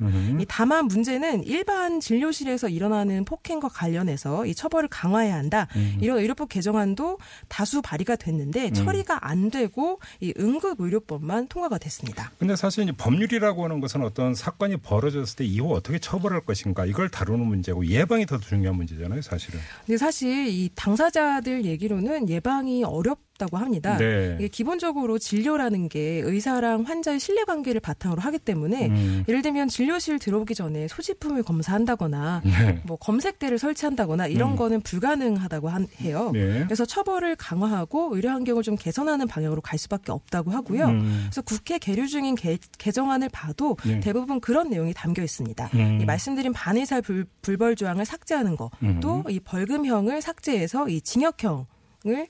음. 0.00 0.38
이 0.40 0.46
다만 0.48 0.86
문제는 0.86 1.44
일반 1.44 2.00
진료실에서 2.00 2.68
일어나는 2.68 3.24
폭행과 3.24 3.68
관련해서 3.68 4.46
이 4.46 4.54
처벌을 4.54 4.88
강화해야 4.88 5.34
한다. 5.34 5.66
음. 5.76 5.98
이런 6.00 6.18
의료법 6.18 6.48
개정안도 6.48 7.18
다수 7.48 7.82
발의가 7.82 8.16
됐는데 8.16 8.70
처리가 8.72 9.26
안 9.26 9.50
되고 9.50 10.00
이 10.20 10.32
응급 10.38 10.80
의료법만 10.80 11.48
통과가 11.48 11.78
됐습니다. 11.78 12.30
근데 12.38 12.56
사실 12.56 12.84
이제 12.84 12.92
법률이라고 12.92 13.64
하는 13.64 13.80
것은 13.80 14.02
어떤 14.02 14.34
사건이 14.34 14.78
벌어졌을 14.78 15.36
때 15.36 15.44
이후 15.44 15.74
어떻게 15.74 15.98
처벌할 15.98 16.42
것인가 16.42 16.86
이걸 16.86 17.08
다루는 17.08 17.46
문제고 17.46 17.86
예방이 17.86 18.26
더 18.26 18.38
중요한 18.38 18.76
문제잖아요, 18.76 19.22
사실은. 19.22 19.60
근데 19.86 19.96
사실 19.98 20.48
이 20.48 20.70
당사자들 20.74 21.64
얘기로는 21.64 22.28
예방이 22.28 22.84
어렵 22.84 23.29
다고 23.40 23.56
합니다. 23.56 23.96
네. 23.96 24.36
이게 24.38 24.48
기본적으로 24.48 25.18
진료라는 25.18 25.88
게 25.88 26.20
의사랑 26.24 26.82
환자의 26.82 27.18
신뢰 27.18 27.44
관계를 27.44 27.80
바탕으로 27.80 28.20
하기 28.20 28.38
때문에 28.38 28.86
음. 28.88 29.24
예를 29.26 29.40
들면 29.42 29.68
진료실 29.68 30.18
들어오기 30.18 30.54
전에 30.54 30.86
소지품을 30.88 31.42
검사한다거나 31.42 32.42
네. 32.44 32.80
뭐 32.84 32.96
검색대를 32.98 33.58
설치한다거나 33.58 34.26
이런 34.26 34.52
음. 34.52 34.56
거는 34.56 34.80
불가능하다고 34.82 35.68
한- 35.70 35.88
해요. 36.02 36.30
네. 36.34 36.64
그래서 36.64 36.84
처벌을 36.84 37.34
강화하고 37.36 38.14
의료 38.14 38.28
환경을 38.28 38.62
좀 38.62 38.76
개선하는 38.76 39.26
방향으로 39.26 39.60
갈 39.62 39.78
수밖에 39.78 40.12
없다고 40.12 40.50
하고요. 40.50 40.84
음. 40.86 41.20
그래서 41.24 41.40
국회 41.42 41.78
계류 41.78 42.06
중인 42.06 42.34
개, 42.34 42.58
개정안을 42.78 43.30
봐도 43.30 43.76
네. 43.86 44.00
대부분 44.00 44.40
그런 44.40 44.68
내용이 44.68 44.92
담겨 44.92 45.22
있습니다. 45.22 45.70
음. 45.74 45.98
이 46.00 46.04
말씀드린 46.04 46.52
반의사 46.52 47.00
불, 47.00 47.24
불벌 47.42 47.76
조항을 47.76 48.04
삭제하는 48.04 48.56
거, 48.56 48.70
음. 48.82 49.00
또이 49.00 49.40
벌금형을 49.40 50.20
삭제해서 50.20 50.88
이 50.90 51.00
징역형을 51.00 51.64
어, 52.04 52.26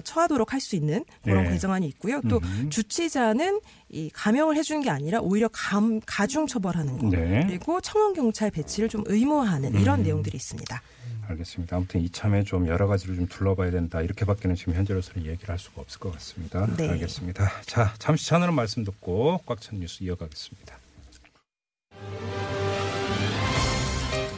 처하도록 0.00 0.52
할 0.52 0.60
수 0.60 0.76
있는 0.76 1.04
그런 1.22 1.44
네. 1.44 1.50
개정안이 1.50 1.86
있고요. 1.88 2.22
또 2.22 2.40
음. 2.42 2.70
주치자는 2.70 3.60
이 3.90 4.08
감형을 4.14 4.56
해주는 4.56 4.80
게 4.80 4.88
아니라 4.88 5.20
오히려 5.20 5.48
감, 5.52 6.00
가중 6.06 6.46
처벌하는 6.46 6.96
거, 6.98 7.08
네. 7.10 7.44
그리고 7.46 7.80
청원 7.82 8.14
경찰 8.14 8.50
배치를 8.50 8.88
좀 8.88 9.02
의무화하는 9.06 9.78
이런 9.80 10.00
음. 10.00 10.04
내용들이 10.04 10.36
있습니다. 10.36 10.80
알겠습니다. 11.28 11.76
아무튼 11.76 12.00
이참에 12.00 12.44
좀 12.44 12.66
여러 12.68 12.86
가지를 12.86 13.16
좀 13.16 13.26
둘러봐야 13.26 13.70
된다. 13.70 14.00
이렇게밖에는 14.00 14.56
지금 14.56 14.74
현재로서는 14.74 15.26
얘기를 15.26 15.48
할 15.50 15.58
수가 15.58 15.82
없을 15.82 15.98
것 16.00 16.12
같습니다. 16.12 16.66
네. 16.76 16.88
알겠습니다. 16.88 17.50
자, 17.66 17.92
잠시 17.98 18.26
전하는 18.26 18.54
말씀 18.54 18.84
듣고 18.84 19.40
꽉 19.46 19.60
찬 19.60 19.80
뉴스 19.80 20.02
이어가겠습니다. 20.04 20.78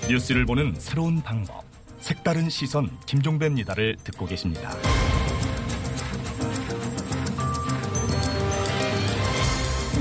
뉴스를 0.08 0.46
보는 0.46 0.74
새로운 0.78 1.20
방법. 1.22 1.64
색다른 2.00 2.48
시선 2.48 2.88
김종배입니다를 3.06 3.96
듣고 4.04 4.26
계십니다. 4.26 4.70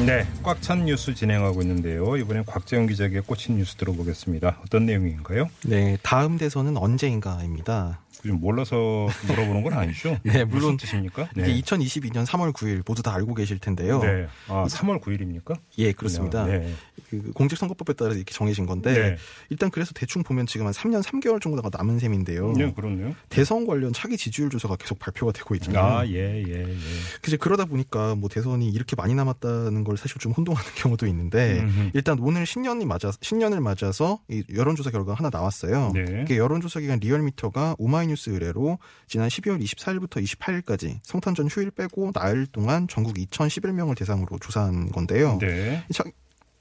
네, 0.04 0.25
꽉 0.44 0.62
찬 0.62 0.86
뉴스 0.86 1.14
진행하고 1.16 1.62
있는데요. 1.62 2.18
이번엔 2.18 2.46
곽재영 2.46 2.88
기자에게 2.88 3.22
꽂힌 3.22 3.58
뉴스 3.58 3.75
들어보겠습니다. 3.75 4.60
어떤 4.64 4.86
내용인가요? 4.86 5.48
네, 5.66 5.98
다음 6.04 6.38
대선은 6.38 6.78
언제인가입니다. 6.78 8.00
좀 8.24 8.39
몰라서 8.39 9.07
물어보는 9.27 9.63
건 9.63 9.74
아니죠? 9.74 10.17
네, 10.24 10.43
물론 10.45 10.77
뜻입니까? 10.77 11.29
이게 11.38 11.62
2022년 11.62 12.25
3월 12.25 12.53
9일 12.53 12.84
모두 12.86 13.03
다 13.03 13.13
알고 13.13 13.34
계실 13.34 13.60
텐데요. 13.60 14.00
네. 14.00 14.27
아, 14.48 14.65
3월 14.67 15.01
9일입니까? 15.01 15.57
예, 15.77 15.91
그렇습니다. 15.91 16.45
네. 16.45 16.74
그 17.10 17.31
공직선거법에 17.34 17.93
따라 17.93 18.13
이렇게 18.13 18.34
정해진 18.34 18.65
건데 18.65 18.93
네. 18.93 19.17
일단 19.50 19.69
그래서 19.69 19.91
대충 19.93 20.24
보면 20.24 20.45
지금 20.48 20.65
한 20.65 20.74
3년 20.74 21.03
3개월 21.03 21.41
정도가 21.41 21.69
남은 21.72 22.00
셈인데요. 22.00 22.53
네, 22.53 22.72
그렇네요. 22.74 23.13
대선 23.29 23.65
관련 23.67 23.93
차기 23.93 24.17
지지율 24.17 24.50
조사가 24.50 24.75
계속 24.77 24.98
발표가 25.00 25.31
되고 25.31 25.53
있잖아요. 25.55 25.84
아, 25.84 26.07
예, 26.07 26.43
예, 26.43 26.62
예. 26.63 26.75
그래서 27.22 27.38
그러다 27.38 27.65
보니까 27.65 28.15
뭐 28.15 28.29
대선이 28.29 28.69
이렇게 28.69 28.95
많이 28.95 29.13
남았다는 29.13 29.84
걸 29.84 29.98
사실 29.98 30.17
좀 30.19 30.31
혼동하는 30.31 30.65
경우도 30.75 31.05
있는데 31.07 31.60
음흠. 31.60 31.89
일단 31.93 32.17
오늘 32.19 32.45
신년이 32.45 32.86
맞아 32.86 33.12
신년을 33.22 33.60
맞아서 33.62 34.19
이 34.29 34.43
여론조사 34.53 34.91
결과가 34.91 35.13
하나 35.17 35.29
나왔어요. 35.29 35.91
네. 35.93 36.22
이게 36.24 36.38
여론조사 36.38 36.79
기관 36.79 37.00
리얼미터가 37.00 37.75
오마이 37.77 38.04
뉴스 38.07 38.29
의뢰로 38.29 38.79
지난 39.07 39.27
12월 39.27 39.62
24일부터 39.62 40.24
28일까지 40.24 41.00
성탄절 41.03 41.47
휴일 41.47 41.71
빼고 41.71 42.12
나흘 42.13 42.47
동안 42.47 42.88
전국 42.88 43.15
2,011명을 43.15 43.97
대상으로 43.97 44.39
조사한 44.39 44.91
건데요. 44.91 45.38
네. 45.39 45.83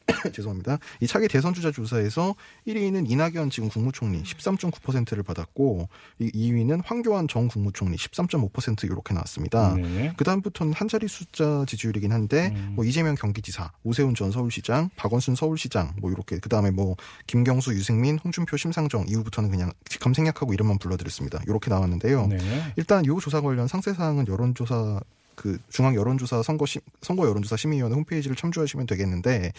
이 0.09 0.13
차, 0.23 0.31
죄송합니다. 0.31 0.79
이 1.01 1.07
차기 1.07 1.29
대선 1.29 1.55
주자 1.55 1.71
조사에서 1.71 2.35
1위는 2.67 3.11
이낙연 3.11 3.51
지금 3.51 3.69
국무총리 3.69 4.23
13.9%를 4.23 5.23
받았고 5.23 5.89
이 6.19 6.31
2위는 6.31 6.83
황교안 6.85 7.29
전 7.29 7.49
국무총리 7.49 7.97
13.5% 7.97 8.85
이렇게 8.85 9.15
나왔습니다. 9.15 9.75
네. 9.75 10.13
그 10.17 10.25
다음부터는 10.25 10.73
한 10.73 10.89
자리 10.89 11.09
숫자 11.09 11.65
지지율이긴 11.67 12.13
한데 12.13 12.53
음. 12.55 12.73
뭐 12.77 12.85
이재명 12.85 13.15
경기지사, 13.15 13.73
오세훈 13.83 14.15
전 14.15 14.31
서울시장, 14.31 14.91
박원순 14.97 15.35
서울시장 15.35 15.95
뭐 16.01 16.11
이렇게 16.11 16.39
그 16.39 16.49
다음에 16.49 16.71
뭐 16.71 16.97
김경수, 17.27 17.73
유승민, 17.75 18.19
홍준표, 18.19 18.57
심상정 18.57 19.07
이후부터는 19.09 19.51
그냥 19.51 19.73
감생략하고 20.01 20.53
이름만 20.53 20.79
불러드렸습니다. 20.79 21.41
이렇게 21.47 21.71
나왔는데요. 21.71 22.27
네. 22.27 22.39
일단 22.77 23.05
이 23.05 23.09
조사 23.21 23.41
관련 23.41 23.69
상세 23.69 23.95
사항은 23.95 24.27
여론조사 24.29 25.01
그 25.35 25.59
중앙 25.71 25.95
여론조사 25.95 26.43
선거 26.43 26.67
시, 26.67 26.81
선거 27.03 27.27
여론조사 27.27 27.57
심의위원회 27.57 27.95
홈페이지를 27.97 28.37
참조하시면 28.37 28.87
되겠는데 28.87 29.53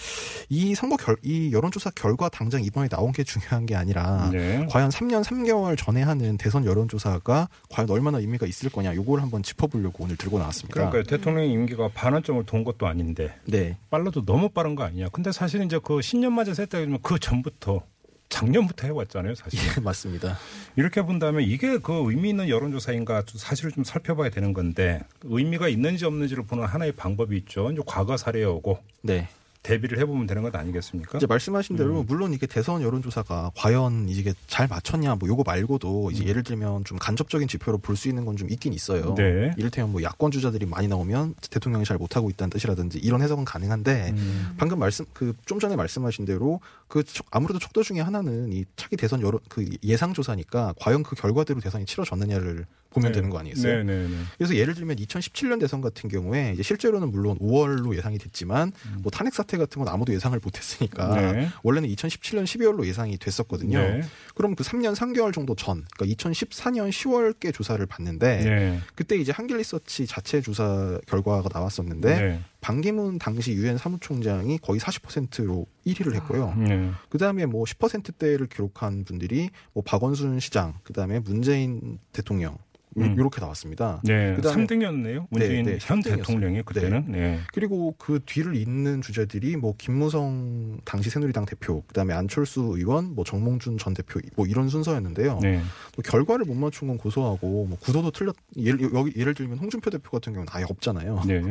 이 0.49 0.75
선거 0.75 0.95
결 0.95 1.15
이 1.25 1.51
여론조사 1.51 1.91
결과 1.95 2.29
당장 2.29 2.63
이번에 2.63 2.87
나온 2.87 3.11
게 3.11 3.23
중요한 3.23 3.65
게 3.65 3.75
아니라 3.75 4.29
네. 4.31 4.65
과연 4.69 4.89
3년 4.89 5.23
3개월 5.23 5.77
전에 5.77 6.03
하는 6.03 6.37
대선 6.37 6.65
여론조사가 6.65 7.49
과연 7.69 7.89
얼마나 7.89 8.19
의미가 8.19 8.45
있을 8.45 8.69
거냐 8.69 8.95
요걸 8.95 9.21
한번 9.21 9.41
짚어보려고 9.41 10.03
오늘 10.03 10.15
들고 10.17 10.37
나왔습니다. 10.37 10.89
그러니까 10.89 11.09
대통령 11.09 11.45
임기가 11.45 11.89
반환점을 11.93 12.45
돈 12.45 12.63
것도 12.63 12.85
아닌데 12.87 13.33
네. 13.45 13.77
빨라도 13.89 14.23
너무 14.23 14.49
빠른 14.49 14.75
거 14.75 14.83
아니냐. 14.83 15.09
근데 15.09 15.31
사실 15.31 15.63
이제 15.63 15.79
그 15.83 16.01
신년 16.01 16.33
맞아서 16.33 16.61
했다 16.61 16.77
그러면 16.77 16.99
그 17.01 17.17
전부터 17.17 17.81
작년부터 18.29 18.87
해왔잖아요, 18.87 19.35
사실. 19.35 19.59
예, 19.77 19.79
맞습니다. 19.81 20.37
이렇게 20.75 21.01
본다면 21.03 21.43
이게 21.43 21.77
그 21.77 21.93
의미 22.09 22.29
있는 22.29 22.49
여론조사인가 22.49 23.23
사실을 23.27 23.71
좀 23.71 23.83
살펴봐야 23.83 24.29
되는 24.29 24.53
건데 24.53 25.01
의미가 25.23 25.67
있는지 25.69 26.05
없는지를 26.05 26.43
보는 26.45 26.65
하나의 26.65 26.91
방법이 26.93 27.37
있죠. 27.37 27.71
이제 27.71 27.81
과거 27.85 28.17
사례하고 28.17 28.79
네. 29.01 29.29
대비를 29.63 29.97
해보면 29.97 30.27
되는 30.27 30.43
것 30.43 30.55
아니겠습니까? 30.55 31.17
이제 31.17 31.25
말씀하신 31.25 31.75
대로 31.75 32.01
음. 32.01 32.05
물론 32.07 32.33
이게 32.33 32.45
대선 32.45 32.83
여론조사가 32.83 33.49
과연 33.55 34.07
이게 34.09 34.35
잘 34.45 34.67
맞췄냐 34.67 35.15
뭐 35.15 35.27
요거 35.27 35.41
말고도 35.43 36.11
이제 36.11 36.23
예를 36.23 36.43
들면 36.43 36.83
좀 36.83 36.99
간접적인 36.99 37.47
지표로 37.47 37.79
볼 37.79 37.95
수 37.97 38.07
있는 38.07 38.25
건 38.25 38.37
좀 38.37 38.47
있긴 38.51 38.73
있어요. 38.73 39.15
네. 39.15 39.55
이를테면 39.57 39.91
뭐 39.91 40.03
야권 40.03 40.29
주자들이 40.29 40.67
많이 40.67 40.87
나오면 40.87 41.33
대통령이 41.49 41.83
잘 41.83 41.97
못하고 41.97 42.29
있다는 42.29 42.51
뜻이라든지 42.51 42.99
이런 42.99 43.23
해석은 43.23 43.43
가능한데 43.45 44.11
음. 44.15 44.53
방금 44.57 44.77
말씀 44.77 45.03
그 45.13 45.33
좀 45.47 45.59
전에 45.59 45.75
말씀하신 45.75 46.25
대로 46.25 46.59
그 46.87 47.03
척- 47.03 47.25
아무래도 47.31 47.59
척도 47.59 47.83
중에 47.83 47.99
하나는 47.99 48.51
이 48.53 48.63
차기 48.75 48.95
대선 48.95 49.21
여론 49.21 49.39
그 49.49 49.67
예상 49.83 50.13
조사니까 50.13 50.73
과연 50.79 51.03
그 51.03 51.15
결과대로 51.15 51.59
대선이 51.59 51.85
치러졌느냐를 51.85 52.65
보면 52.91 53.11
네. 53.11 53.15
되는 53.17 53.29
거 53.29 53.39
아니겠어요? 53.39 53.83
네, 53.83 53.83
네, 53.83 54.07
네. 54.07 54.15
그래서 54.37 54.55
예를 54.55 54.73
들면 54.73 54.95
2017년 54.97 55.59
대선 55.59 55.81
같은 55.81 56.09
경우에 56.09 56.51
이제 56.53 56.63
실제로는 56.63 57.11
물론 57.11 57.37
5월로 57.39 57.93
예상이 57.97 58.17
됐지만 58.17 58.71
뭐 58.99 59.11
탄핵 59.11 59.33
사태 59.33 59.57
같은 59.57 59.83
건 59.83 59.93
아무도 59.93 60.13
예상을 60.13 60.39
못했으니까 60.41 61.13
음. 61.15 61.33
네. 61.35 61.49
원래는 61.63 61.89
2017년 61.89 62.43
12월로 62.45 62.85
예상이 62.85 63.17
됐었거든요. 63.17 63.77
네. 63.79 64.01
그럼 64.35 64.55
그 64.55 64.63
3년 64.63 64.95
3개월 64.95 65.33
정도 65.33 65.55
전, 65.55 65.83
그러니까 65.97 66.15
2014년 66.23 66.89
10월께 66.89 67.53
조사를 67.53 67.85
봤는데 67.85 68.37
네. 68.43 68.79
그때 68.93 69.17
이제 69.17 69.33
한길리서치 69.33 70.07
자체 70.07 70.39
조사 70.39 70.97
결과가 71.07 71.49
나왔었는데 71.51 72.15
네. 72.21 72.39
반기문 72.65 73.19
당시 73.19 73.53
유엔 73.53 73.77
사무총장이 73.77 74.57
거의 74.57 74.79
40%로 74.79 75.67
1위를 75.85 76.15
했고요. 76.15 76.55
네. 76.57 76.89
그 77.09 77.19
다음에 77.19 77.45
뭐 77.45 77.63
10%대를 77.63 78.47
기록한 78.47 79.03
분들이 79.03 79.51
뭐 79.73 79.83
박원순 79.85 80.39
시장, 80.39 80.73
그 80.83 80.91
다음에 80.91 81.19
문재인 81.19 81.99
대통령 82.11 82.53
요- 82.53 82.57
음. 82.97 83.17
요렇게 83.17 83.41
나왔습니다. 83.41 84.01
네. 84.03 84.35
그다음에- 84.37 84.67
3등이었네요. 84.67 85.27
문재인 85.29 85.65
네, 85.65 85.73
네, 85.73 85.77
현 85.81 85.99
3등이었어요. 85.99 86.17
대통령이 86.17 86.61
그때는. 86.63 87.05
네. 87.11 87.39
그리고 87.53 87.93
그 87.97 88.19
뒤를 88.25 88.55
잇는 88.55 89.01
주자들이 89.01 89.57
뭐 89.57 89.75
김무성 89.77 90.79
당시 90.85 91.09
새누리당 91.09 91.45
대표, 91.45 91.81
그다음에 91.87 92.13
안철수 92.13 92.61
의원, 92.75 93.13
뭐 93.15 93.25
정몽준 93.25 93.77
전 93.77 93.93
대표 93.93 94.19
뭐 94.35 94.45
이런 94.47 94.69
순서였는데요. 94.69 95.39
네. 95.41 95.57
뭐 95.57 96.03
결과를 96.03 96.45
못 96.45 96.53
맞춘 96.55 96.87
건 96.87 96.97
고소하고 96.97 97.65
뭐 97.65 97.77
구도도 97.79 98.11
틀렸 98.11 98.35
예를 98.57 98.93
여기 98.93 99.11
예를 99.17 99.33
들면 99.33 99.57
홍준표 99.57 99.89
대표 99.89 100.11
같은 100.11 100.31
경우는 100.33 100.47
아예 100.51 100.63
없잖아요. 100.69 101.23
네. 101.27 101.41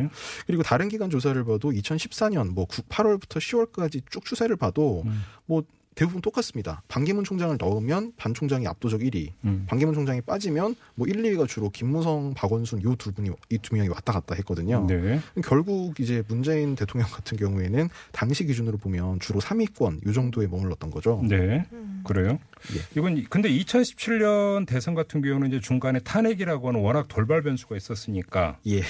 그리고 0.47 0.63
다른 0.63 0.89
기관 0.89 1.11
조사를 1.11 1.43
봐도 1.45 1.71
2014년 1.71 2.55
뭐 2.55 2.67
8월부터 2.67 3.39
10월까지 3.39 4.03
쭉 4.11 4.25
추세를 4.25 4.57
봐도 4.57 5.03
음. 5.05 5.23
뭐 5.47 5.63
대부분 5.95 6.21
똑같습니다. 6.21 6.83
반기문 6.89 7.25
총장을 7.25 7.57
넣으면 7.61 8.13
반 8.17 8.35
총장이 8.35 8.67
압도적 8.67 9.01
1위, 9.01 9.33
음. 9.45 9.65
반기문 9.69 9.95
총장이 9.95 10.21
빠지면 10.23 10.75
뭐 10.95 11.07
1, 11.07 11.23
2위가 11.23 11.49
주로 11.49 11.71
김무성, 11.71 12.35
박원순 12.35 12.83
요두 12.83 13.13
분이 13.13 13.31
이 13.51 13.59
두 13.59 13.75
명이 13.75 13.89
왔다 13.89 14.13
갔다 14.13 14.35
했거든요. 14.35 14.87
네. 14.87 15.21
결국 15.43 15.99
이제 15.99 16.23
문재인 16.29 16.75
대통령 16.75 17.09
같은 17.09 17.39
경우에는 17.39 17.89
당시 18.13 18.45
기준으로 18.45 18.77
보면 18.79 19.21
주로 19.21 19.41
3위권 19.41 20.07
요 20.07 20.13
정도에 20.13 20.47
머물렀던 20.47 20.91
거죠. 20.91 21.23
네. 21.29 21.65
그래요? 22.05 22.39
예. 22.77 22.81
이건 22.97 23.25
근데 23.31 23.49
2017년 23.49 24.67
대선 24.67 24.95
같은 24.95 25.23
경우는 25.23 25.49
이제 25.49 25.61
중간에 25.61 26.01
탄핵이라고 26.01 26.69
하는 26.69 26.81
워낙 26.81 27.09
돌발 27.09 27.43
변수가 27.43 27.77
있었으니까 27.77 28.59
예. 28.67 28.83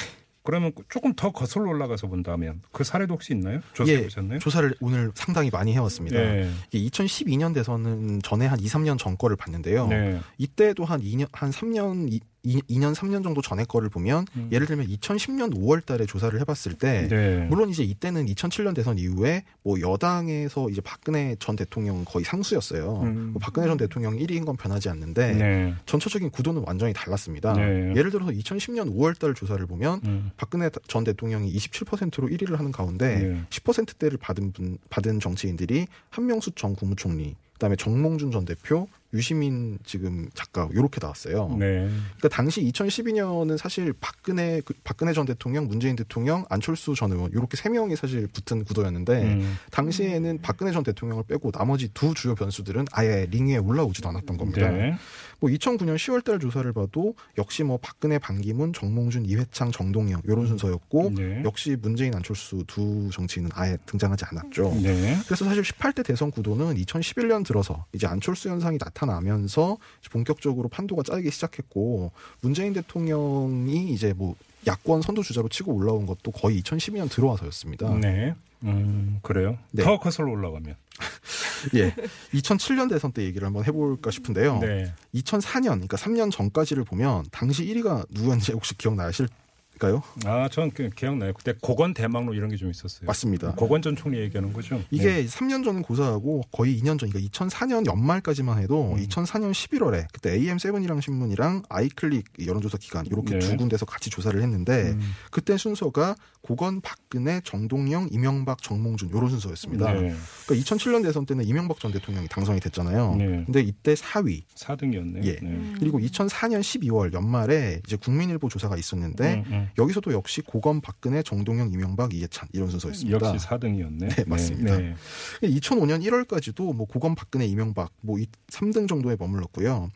그러면 0.44 0.72
조금 0.90 1.14
더 1.14 1.32
거슬러 1.32 1.70
올라가서 1.70 2.06
본다면 2.06 2.60
그 2.70 2.84
사례도 2.84 3.14
혹시 3.14 3.32
있나요? 3.32 3.60
조사해 3.72 3.98
예, 3.98 4.02
보셨나요? 4.02 4.38
조사를 4.38 4.74
오늘 4.80 5.10
상당히 5.14 5.48
많이 5.50 5.72
해왔습니다. 5.72 6.18
네. 6.18 6.50
이게 6.70 6.86
2012년 6.90 7.54
대선은 7.54 8.20
전에 8.22 8.46
한 8.46 8.60
2, 8.60 8.64
3년 8.66 8.98
전 8.98 9.16
거를 9.16 9.36
봤는데요. 9.36 9.88
네. 9.88 10.20
이때도 10.36 10.84
한 10.84 11.00
2년, 11.00 11.28
한 11.32 11.50
3년, 11.50 12.20
2, 12.44 12.60
2년, 12.62 12.94
3년 12.94 13.22
정도 13.22 13.42
전에 13.42 13.64
거를 13.64 13.88
보면 13.88 14.26
음. 14.36 14.48
예를 14.52 14.66
들면 14.66 14.86
2010년 14.86 15.54
5월 15.54 15.84
달에 15.84 16.06
조사를 16.06 16.38
해봤을 16.40 16.78
때 16.78 17.08
네. 17.08 17.46
물론 17.48 17.70
이제 17.70 17.82
이때는 17.82 18.26
2007년 18.26 18.74
대선 18.74 18.98
이후에 18.98 19.44
뭐 19.62 19.80
여당에서 19.80 20.68
이제 20.70 20.80
박근혜 20.80 21.36
전 21.38 21.56
대통령 21.56 22.04
거의 22.04 22.24
상수였어요. 22.24 23.00
음. 23.02 23.30
뭐 23.32 23.40
박근혜 23.40 23.66
전 23.66 23.76
대통령 23.76 24.16
1위인 24.16 24.44
건 24.44 24.56
변하지 24.56 24.88
않는데 24.90 25.32
네. 25.32 25.74
전체적인 25.86 26.30
구도는 26.30 26.62
완전히 26.66 26.92
달랐습니다. 26.92 27.54
네. 27.54 27.94
예를 27.96 28.10
들어서 28.10 28.30
2010년 28.30 28.94
5월 28.94 29.18
달 29.18 29.34
조사를 29.34 29.64
보면 29.66 30.00
음. 30.04 30.30
박근혜 30.36 30.70
전 30.86 31.04
대통령이 31.04 31.52
27%로 31.52 32.28
1위를 32.28 32.56
하는 32.56 32.70
가운데 32.70 33.18
네. 33.18 33.42
10%대를 33.50 34.18
받은 34.18 34.52
분, 34.52 34.78
받은 34.90 35.20
정치인들이 35.20 35.86
한명수 36.10 36.52
전 36.52 36.74
국무총리, 36.74 37.36
그다음에 37.54 37.76
정몽준 37.76 38.30
전 38.30 38.44
대표, 38.44 38.88
유시민 39.14 39.78
지금 39.84 40.28
작가 40.34 40.68
요렇게 40.74 40.98
나왔어요. 41.00 41.48
네. 41.58 41.88
그러니까 42.18 42.28
당시 42.30 42.62
2012년은 42.64 43.56
사실 43.56 43.92
박근혜 44.00 44.60
그- 44.64 44.74
박근혜 44.84 45.12
전 45.12 45.24
대통령, 45.24 45.66
문재인 45.68 45.96
대통령, 45.96 46.44
안철수 46.50 46.94
전 46.94 47.12
의원 47.12 47.32
요렇게 47.32 47.56
세 47.56 47.68
명이 47.68 47.96
사실 47.96 48.26
붙은 48.26 48.64
구도였는데 48.64 49.22
음. 49.22 49.58
당시에는 49.70 50.40
박근혜 50.42 50.72
전 50.72 50.82
대통령을 50.82 51.24
빼고 51.24 51.52
나머지 51.52 51.88
두 51.94 52.12
주요 52.14 52.34
변수들은 52.34 52.86
아예 52.92 53.26
링 53.30 53.48
위에 53.48 53.56
올라오지도 53.58 54.08
않았던 54.08 54.36
겁니다. 54.36 54.68
네. 54.70 54.96
뭐 55.44 55.50
2009년 55.50 55.96
10월달 55.96 56.40
조사를 56.40 56.72
봐도 56.72 57.14
역시 57.36 57.64
뭐 57.64 57.76
박근혜, 57.76 58.18
반기문, 58.18 58.72
정몽준, 58.72 59.26
이회창, 59.26 59.72
정동영 59.72 60.22
요런 60.26 60.46
순서였고 60.46 61.12
네. 61.14 61.42
역시 61.44 61.76
문재인, 61.78 62.14
안철수 62.14 62.64
두 62.66 63.10
정치인은 63.12 63.50
아예 63.52 63.76
등장하지 63.84 64.24
않았죠. 64.24 64.74
네. 64.82 65.18
그래서 65.26 65.44
사실 65.44 65.62
18대 65.62 66.02
대선 66.02 66.30
구도는 66.30 66.76
2011년 66.76 67.44
들어서 67.44 67.84
이제 67.92 68.06
안철수 68.06 68.48
현상이 68.48 68.78
나타나면서 68.80 69.76
본격적으로 70.10 70.70
판도가 70.70 71.02
짜이기 71.02 71.30
시작했고 71.30 72.10
문재인 72.40 72.72
대통령이 72.72 73.90
이제 73.92 74.14
뭐 74.14 74.36
야권 74.66 75.02
선두 75.02 75.22
주자로 75.22 75.50
치고 75.50 75.74
올라온 75.74 76.06
것도 76.06 76.30
거의 76.30 76.62
2012년 76.62 77.10
들어와서였습니다. 77.10 77.98
네. 77.98 78.34
음, 78.62 79.18
그래요. 79.20 79.58
네. 79.72 79.82
더 79.82 79.98
거슬러 79.98 80.30
올라가면. 80.30 80.74
예. 81.74 81.94
2007년 82.34 82.88
대선 82.88 83.12
때 83.12 83.22
얘기를 83.22 83.46
한번 83.46 83.64
해볼까 83.64 84.10
싶은데요. 84.10 84.58
네. 84.58 84.92
2004년, 85.14 85.62
그러니까 85.72 85.96
3년 85.96 86.30
전까지를 86.30 86.84
보면 86.84 87.24
당시 87.30 87.64
1위가 87.66 88.06
누구였는지 88.10 88.52
혹시 88.52 88.76
기억나실 88.76 89.28
까요? 89.78 90.02
아, 90.24 90.48
전그 90.48 90.90
기억나요. 90.90 91.32
그때 91.34 91.52
고건 91.60 91.94
대망로 91.94 92.32
이런 92.34 92.48
게 92.48 92.56
좀 92.56 92.70
있었어요. 92.70 93.06
맞습니다. 93.06 93.52
고건 93.54 93.82
전 93.82 93.96
총리 93.96 94.18
얘기하는 94.20 94.52
거죠. 94.52 94.80
이게 94.90 95.04
네. 95.22 95.26
3년 95.26 95.64
전은 95.64 95.82
고사하고 95.82 96.42
거의 96.52 96.78
2년 96.80 96.98
전, 96.98 97.10
그러니까 97.10 97.20
2004년 97.30 97.84
연말까지만 97.86 98.62
해도 98.62 98.92
음. 98.92 98.96
2004년 99.04 99.50
11월에 99.50 100.06
그때 100.12 100.38
AM7이랑 100.38 101.02
신문이랑 101.02 101.62
아이클릭 101.68 102.26
여론조사 102.46 102.78
기관 102.78 103.06
이렇게 103.06 103.34
네. 103.34 103.38
두 103.40 103.56
군데서 103.56 103.84
같이 103.86 104.10
조사를 104.10 104.40
했는데 104.40 104.92
음. 104.92 105.00
그때 105.32 105.56
순서가 105.56 106.14
고건, 106.42 106.80
박근혜, 106.82 107.40
정동영, 107.42 108.10
이명박, 108.12 108.62
정몽준 108.62 109.08
이런 109.08 109.28
순서였습니다. 109.30 109.92
네. 109.92 110.14
그러니까 110.46 110.54
2007년 110.76 111.02
대선 111.02 111.24
때는 111.26 111.44
이명박 111.46 111.80
전 111.80 111.90
대통령이 111.90 112.28
당선이 112.28 112.60
됐잖아요. 112.60 113.16
네. 113.16 113.26
근데 113.46 113.60
이때 113.62 113.94
4위 113.94 114.42
4등이었네요. 114.54 115.24
예. 115.24 115.36
그리고 115.80 115.98
2004년 115.98 116.60
12월 116.60 117.14
연말에 117.14 117.80
이제 117.86 117.96
국민일보 117.96 118.50
조사가 118.50 118.76
있었는데 118.76 119.63
음, 119.64 119.68
음. 119.70 119.74
여기서도 119.78 120.12
역시 120.12 120.40
고건, 120.40 120.80
박근혜, 120.80 121.22
정동영, 121.22 121.70
이명박, 121.72 122.14
이해찬 122.14 122.48
이런 122.52 122.68
순서였습니다. 122.70 123.28
역시 123.32 123.46
4등이었네. 123.46 124.16
네, 124.16 124.24
맞습니다. 124.26 124.76
네. 124.78 124.94
2005년 125.42 126.02
1월까지도 126.04 126.74
뭐 126.74 126.86
고건 126.86 127.14
박근혜 127.14 127.46
이명박 127.46 127.90
뭐 128.00 128.18
3등 128.48 128.88
정도에 128.88 129.16
머물렀고요. 129.18 129.90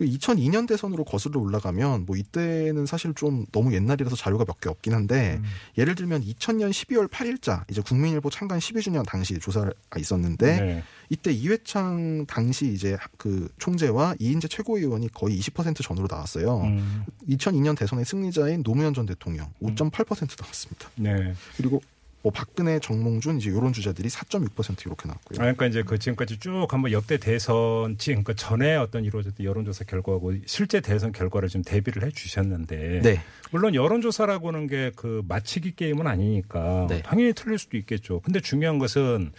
2002년 0.00 0.66
대선으로 0.68 1.04
거슬러 1.04 1.40
올라가면 1.40 2.06
뭐 2.06 2.16
이때는 2.16 2.86
사실 2.86 3.14
좀 3.14 3.46
너무 3.52 3.74
옛날이라서 3.74 4.16
자료가 4.16 4.44
몇 4.46 4.62
개 4.62 4.68
없긴 4.68 4.94
한데 4.94 5.38
음. 5.40 5.44
예를 5.76 5.96
들면 5.96 6.22
2000년 6.22 6.70
12월 6.70 7.08
8일자 7.10 7.64
이제 7.68 7.80
국민일보 7.82 8.30
창간 8.30 8.60
12주년 8.60 9.04
당시 9.04 9.36
조사가 9.40 9.72
있었는데 9.98 10.60
네. 10.60 10.82
이때 11.12 11.30
이회창 11.30 12.24
당시 12.26 12.72
이제 12.72 12.96
그 13.18 13.46
총재와 13.58 14.14
이인재 14.18 14.48
최고위원이 14.48 15.12
거의 15.12 15.38
20% 15.38 15.82
전으로 15.82 16.08
나왔어요. 16.10 16.62
음. 16.62 17.04
2002년 17.28 17.76
대선의 17.76 18.06
승리자인 18.06 18.62
노무현 18.62 18.94
전 18.94 19.04
대통령 19.04 19.52
5.8% 19.62 20.40
나왔습니다. 20.40 20.88
네. 20.96 21.34
그리고 21.58 21.82
뭐 22.22 22.32
박근혜, 22.32 22.78
정몽준 22.78 23.38
이제 23.38 23.50
이런 23.50 23.74
주자들이 23.74 24.08
4.6% 24.08 24.86
이렇게 24.86 25.06
나왔고요. 25.06 25.36
아, 25.36 25.42
그러니까 25.42 25.66
이제 25.66 25.82
그 25.82 25.98
지금까지 25.98 26.38
쭉 26.38 26.66
한번 26.70 26.92
역대 26.92 27.18
대선 27.18 27.98
지금 27.98 28.22
그 28.24 28.34
전에 28.34 28.76
어떤 28.76 29.04
이루어졌던 29.04 29.44
여론조사 29.44 29.84
결과하고 29.84 30.32
실제 30.46 30.80
대선 30.80 31.12
결과를 31.12 31.50
좀 31.50 31.62
대비를 31.62 32.04
해 32.04 32.10
주셨는데 32.10 33.00
네. 33.02 33.20
물론 33.50 33.74
여론조사라고 33.74 34.48
하는 34.48 34.66
게 34.66 34.92
그 34.96 35.22
맞히기 35.28 35.74
게임은 35.74 36.06
아니니까 36.06 36.86
네. 36.88 37.02
당연히 37.02 37.34
틀릴 37.34 37.58
수도 37.58 37.76
있겠죠. 37.76 38.20
근데 38.20 38.40
중요한 38.40 38.78
것은 38.78 39.32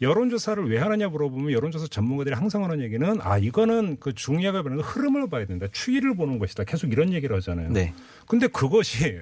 여론조사를 0.00 0.70
왜 0.70 0.78
하느냐 0.78 1.08
물어보면 1.08 1.52
여론조사 1.52 1.88
전문가들이 1.88 2.34
항상 2.34 2.64
하는 2.64 2.80
얘기는 2.80 3.18
아 3.20 3.38
이거는 3.38 3.96
그 3.98 4.14
중요하게 4.14 4.62
보는 4.62 4.80
흐름을 4.80 5.28
봐야 5.28 5.44
된다. 5.44 5.66
추이를 5.72 6.14
보는 6.14 6.38
것이다. 6.38 6.64
계속 6.64 6.92
이런 6.92 7.12
얘기를 7.12 7.34
하잖아요. 7.36 7.70
네. 7.70 7.92
근데 8.26 8.46
그것이 8.46 9.20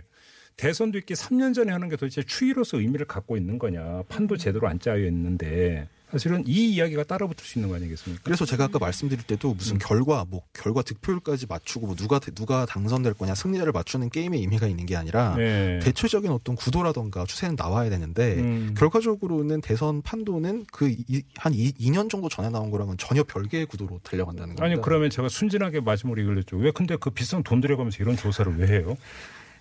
대선도 0.57 0.99
있기 0.99 1.15
3년 1.15 1.55
전에 1.55 1.73
하는 1.73 1.89
게 1.89 1.97
도대체 1.97 2.23
추이로서 2.23 2.79
의미를 2.79 3.07
갖고 3.07 3.37
있는 3.37 3.59
거냐. 3.59 4.03
판도 4.09 4.37
제대로 4.37 4.69
안 4.69 4.79
짜여 4.79 5.07
있는데 5.07 5.89
사실은 6.11 6.45
이 6.47 6.75
이야기가 6.75 7.05
따라붙을 7.05 7.45
수 7.45 7.59
있는 7.59 7.69
거 7.69 7.77
아니겠습니까? 7.77 8.23
그래서 8.25 8.45
제가 8.45 8.65
아까 8.65 8.79
말씀드릴 8.79 9.25
때도 9.25 9.55
무슨 9.55 9.77
음. 9.77 9.79
결과 9.79 10.25
뭐 10.29 10.43
결과 10.53 10.83
득표율까지 10.83 11.47
맞추고 11.49 11.87
뭐 11.87 11.97
누가 11.97 12.19
누가 12.19 12.65
당선될 12.65 13.15
거냐 13.15 13.35
승리자를 13.35 13.73
맞추는 13.73 14.11
게임의 14.11 14.41
의미가 14.41 14.69
있는 14.69 14.87
게 14.87 14.97
아니라 14.97 15.35
네. 15.37 15.81
대체적인 15.81 16.31
어떤 16.31 16.55
구도라던가 16.55 17.25
추세는 17.25 17.57
나와야 17.57 17.91
되는데 17.91 18.37
음. 18.37 18.75
결과적으로는 18.77 19.61
대선 19.61 20.01
판도는 20.03 20.67
그한 20.73 21.53
2년 21.53 22.09
정도 22.09 22.29
전에 22.29 22.51
나온 22.51 22.71
거랑은 22.71 22.97
전혀 22.99 23.25
별개의 23.25 23.67
구도로 23.67 24.01
달려간다는 24.05 24.55
겁니다. 24.55 24.65
아니 24.65 24.81
그러면 24.81 25.11
제가 25.11 25.29
순진하게 25.29 25.81
마지막으로 25.81 26.23
이걸 26.23 26.39
했죠. 26.39 26.57
왜 26.57 26.71
근데 26.71 26.97
그 26.97 27.11
비싼 27.11 27.43
돈 27.43 27.61
들여가면서 27.61 27.99
이런 28.01 28.17
조사를 28.17 28.57
왜 28.59 28.69
해요? 28.69 28.97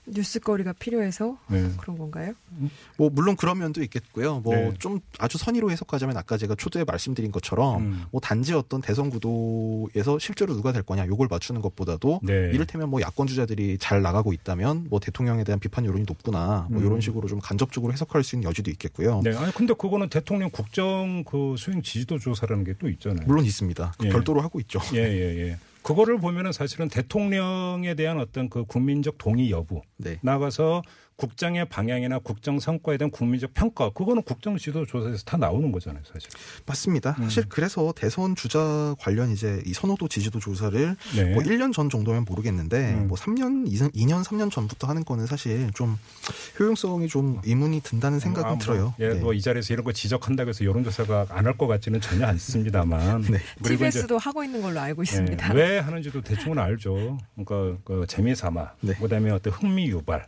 뉴스거리가 0.07 0.73
필요해서 0.73 1.37
네. 1.47 1.71
그런 1.77 1.97
건가요? 1.97 2.33
뭐 2.97 3.09
물론 3.09 3.35
그런 3.35 3.57
면도 3.57 3.81
있겠고요. 3.81 4.39
뭐 4.39 4.55
네. 4.55 4.73
좀 4.77 4.99
아주 5.17 5.37
선의로 5.39 5.71
해석하자면 5.71 6.15
아까 6.15 6.37
제가 6.37 6.55
초두에 6.55 6.83
말씀드린 6.83 7.31
것처럼 7.31 7.81
음. 7.81 8.03
뭐 8.11 8.21
단지 8.21 8.53
어떤 8.53 8.81
대선 8.81 9.09
구도에서 9.09 10.19
실제로 10.19 10.53
누가 10.53 10.71
될 10.71 10.83
거냐 10.83 11.07
요걸 11.07 11.27
맞추는 11.29 11.61
것보다도 11.61 12.19
네. 12.23 12.51
이를테면 12.53 12.89
뭐 12.89 13.01
야권 13.01 13.25
주자들이 13.25 13.77
잘 13.79 14.03
나가고 14.03 14.31
있다면 14.31 14.87
뭐 14.89 14.99
대통령에 14.99 15.43
대한 15.43 15.59
비판 15.59 15.85
여론이 15.85 16.05
높구나 16.07 16.67
뭐 16.69 16.81
음. 16.81 16.85
이런 16.85 17.01
식으로 17.01 17.27
좀 17.27 17.39
간접적으로 17.39 17.91
해석할 17.91 18.23
수 18.23 18.35
있는 18.35 18.47
여지도 18.47 18.69
있겠고요. 18.69 19.21
네. 19.23 19.35
아니 19.35 19.51
근데 19.53 19.73
그거는 19.73 20.09
대통령 20.09 20.51
국정 20.51 21.23
그 21.23 21.55
수행 21.57 21.81
지지도 21.81 22.19
조사라는 22.19 22.63
게 22.63 22.75
또 22.77 22.89
있잖아요. 22.89 23.25
물론 23.25 23.45
있습니다. 23.45 23.93
그 23.97 24.05
예. 24.07 24.09
별도로 24.09 24.41
하고 24.41 24.59
있죠. 24.59 24.79
예, 24.93 24.99
예, 24.99 25.47
예. 25.47 25.57
그거를 25.85 26.17
보면은 26.17 26.51
사실은 26.51 26.87
대통령에 26.89 27.93
대한 27.93 28.19
어떤 28.19 28.49
그 28.49 28.65
국민적 28.65 29.19
동의 29.19 29.51
여부 29.51 29.83
네. 29.97 30.17
나가서 30.23 30.81
국정의 31.17 31.63
방향이나 31.69 32.19
국정 32.19 32.59
성과에 32.59 32.97
대한 32.97 33.09
국민적 33.09 33.53
평가 33.53 33.89
그거는 33.89 34.21
국정 34.23 34.57
지도 34.57 34.85
조사에서 34.85 35.23
다 35.23 35.37
나오는 35.37 35.71
거잖아요, 35.71 36.03
사실. 36.11 36.29
맞습니다. 36.65 37.15
음. 37.19 37.23
사실 37.23 37.45
그래서 37.47 37.93
대선 37.95 38.35
주자 38.35 38.93
관련 38.99 39.31
이제 39.31 39.61
이 39.65 39.73
선호도 39.73 40.09
지지도 40.09 40.39
조사를 40.39 40.95
네. 41.15 41.23
뭐 41.33 41.41
1년 41.41 41.71
전 41.73 41.89
정도면 41.89 42.25
모르겠는데 42.27 42.93
음. 42.95 43.07
뭐 43.07 43.17
3년, 43.17 43.65
2년, 43.93 44.23
3년 44.25 44.51
전부터 44.51 44.87
하는 44.87 45.05
거는 45.05 45.25
사실 45.25 45.71
좀 45.73 45.97
효용성이 46.59 47.07
좀 47.07 47.39
의문이 47.45 47.81
든다는 47.81 48.19
생각은 48.19 48.45
아, 48.49 48.53
뭐, 48.53 48.59
들어요. 48.59 48.93
예, 48.99 49.09
네. 49.09 49.15
뭐이 49.15 49.39
자리에서 49.41 49.73
이런 49.73 49.85
거 49.85 49.93
지적한다고 49.93 50.49
해서 50.49 50.65
여론조사가 50.65 51.27
안 51.29 51.45
할 51.45 51.55
것 51.55 51.67
같지는 51.67 52.01
전혀 52.01 52.25
않습니다만. 52.25 53.21
네. 53.31 53.37
그리고 53.63 53.85
TBS도 53.85 54.17
하고 54.17 54.43
있는 54.43 54.61
걸로 54.61 54.79
알고 54.81 55.03
있습니다. 55.03 55.51
예, 55.51 55.57
왜 55.57 55.79
하는지도 55.79 56.21
대충은 56.21 56.57
알죠. 56.59 57.17
그러니까 57.35 57.79
그 57.85 58.05
재미삼아, 58.07 58.73
네. 58.81 58.93
그다음에 58.95 59.29
어떤 59.31 59.53
흥미 59.53 59.87
유발, 59.87 60.25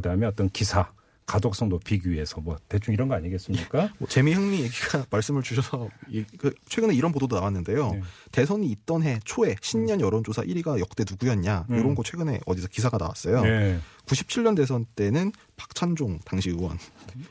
그다음에 0.00 0.26
어떤 0.26 0.48
기사 0.50 0.90
가독성 1.26 1.68
높이기 1.68 2.10
위해서 2.10 2.40
뭐 2.40 2.56
대충 2.70 2.94
이런 2.94 3.06
거 3.08 3.14
아니겠습니까? 3.14 3.90
뭐 3.98 4.08
재미 4.08 4.32
흥미 4.32 4.62
얘기가 4.62 5.04
말씀을 5.10 5.42
주셔서 5.42 5.88
이- 6.08 6.24
그 6.38 6.54
최근에 6.70 6.94
이런 6.94 7.12
보도도 7.12 7.36
나왔는데요. 7.36 7.92
네. 7.92 8.00
대선이 8.32 8.66
있던 8.68 9.02
해 9.02 9.18
초에 9.24 9.56
신년 9.60 10.00
여론조사 10.00 10.42
1위가 10.44 10.80
역대 10.80 11.04
누구였냐 11.08 11.66
음. 11.68 11.78
이런 11.78 11.94
거 11.94 12.02
최근에 12.02 12.40
어디서 12.46 12.68
기사가 12.68 12.96
나왔어요. 12.96 13.42
네. 13.42 13.78
97년 14.08 14.56
대선 14.56 14.86
때는 14.96 15.32
박찬종 15.56 16.20
당시 16.24 16.50
의원, 16.50 16.78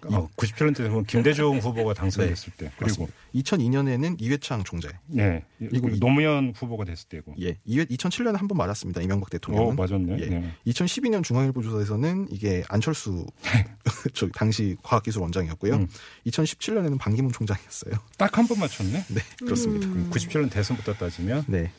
어, 0.05 0.29
97년 0.35 0.75
때는 0.75 1.03
김대중 1.05 1.57
후보가 1.59 1.93
당선됐을 1.93 2.53
때 2.57 2.71
그리고 2.77 3.07
2002년에는 3.33 4.17
이회창 4.19 4.63
총재, 4.63 4.89
네 5.07 5.43
그리고 5.59 5.89
이- 5.89 5.99
노무현 5.99 6.53
후보가 6.55 6.85
됐을 6.85 7.07
때고. 7.09 7.33
예, 7.41 7.57
이회 7.65 7.85
2007년에 7.85 8.35
한 8.37 8.47
번 8.47 8.57
맞았습니다. 8.57 9.01
이명박 9.01 9.27
어 9.27 9.29
대통령은. 9.31 9.75
맞았네. 9.75 10.17
예. 10.21 10.25
네. 10.27 10.51
2012년 10.67 11.23
중앙일보 11.23 11.61
조사에서는 11.63 12.27
이게 12.31 12.63
안철수 12.69 13.25
저 14.13 14.27
당시 14.29 14.75
과학기술원장이었고요. 14.83 15.73
음. 15.75 15.87
2017년에는 16.27 16.97
반기문 16.99 17.31
총장이었어요. 17.31 17.93
딱 18.17 18.37
한 18.37 18.47
번 18.47 18.59
맞췄네. 18.59 18.91
네, 19.09 19.21
그렇습니다. 19.39 19.87
음. 19.87 20.09
97년 20.11 20.49
대선부터 20.51 20.93
따지면 20.93 21.45
네. 21.47 21.71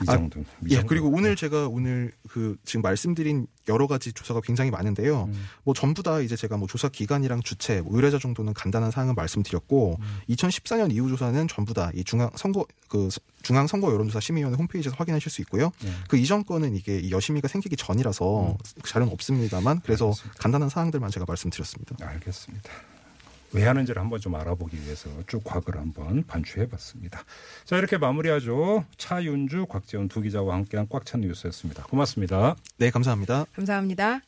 이 0.00 0.04
아, 0.08 0.16
정도. 0.16 0.40
이 0.40 0.44
예, 0.70 0.76
정도. 0.76 0.88
그리고 0.88 1.08
오늘 1.08 1.36
제가 1.36 1.68
오늘 1.68 2.12
그 2.28 2.56
지금 2.64 2.82
말씀드린 2.82 3.46
여러 3.68 3.86
가지 3.86 4.12
조사가 4.12 4.40
굉장히 4.40 4.70
많은데요. 4.70 5.24
음. 5.24 5.46
뭐 5.62 5.74
전부 5.74 6.02
다 6.02 6.20
이제 6.20 6.36
제가 6.36 6.56
뭐 6.56 6.66
조사 6.66 6.88
기간이랑 6.88 7.42
주체, 7.42 7.82
뭐 7.82 7.94
의뢰자 7.96 8.18
정도는 8.18 8.54
간단한 8.54 8.90
사항을 8.90 9.14
말씀드렸고 9.14 9.98
음. 10.00 10.20
2014년 10.30 10.90
이후 10.92 11.08
조사는 11.08 11.48
전부 11.48 11.74
다 11.74 11.88
이 11.98 12.04
중앙 12.04 12.30
선거 12.36 12.66
그 12.88 13.08
중앙 13.42 13.66
선거 13.66 13.92
여론조사 13.92 14.20
심의위원회 14.20 14.56
홈페이지에서 14.56 14.96
확인하실 14.96 15.30
수 15.30 15.40
있고요. 15.42 15.70
네. 15.82 15.90
그 16.08 16.16
이전 16.16 16.44
거는 16.44 16.76
이게 16.76 16.98
이 16.98 17.10
여심위가 17.10 17.48
생기기 17.48 17.76
전이라서 17.76 18.56
자료는 18.84 19.12
없습니다만 19.12 19.80
그래서 19.80 20.06
음. 20.06 20.10
알겠습니다. 20.10 20.38
간단한 20.40 20.68
사항들만 20.68 21.10
제가 21.10 21.24
말씀드렸습니다. 21.28 21.96
알겠습니다. 22.00 22.70
왜 23.52 23.64
하는지를 23.64 24.00
한번 24.00 24.20
좀 24.20 24.34
알아보기 24.34 24.76
위해서 24.82 25.08
쭉 25.26 25.42
과거를 25.44 25.80
한번 25.80 26.24
반추해봤습니다. 26.26 27.22
자 27.64 27.76
이렇게 27.78 27.96
마무리하죠. 27.98 28.84
차윤주, 28.98 29.66
곽재훈 29.66 30.08
두 30.08 30.20
기자와 30.20 30.54
함께한 30.54 30.86
꽉 30.90 31.04
찬 31.04 31.22
뉴스였습니다. 31.22 31.84
고맙습니다. 31.84 32.56
네, 32.76 32.90
감사합니다. 32.90 33.46
감사합니다. 33.54 34.20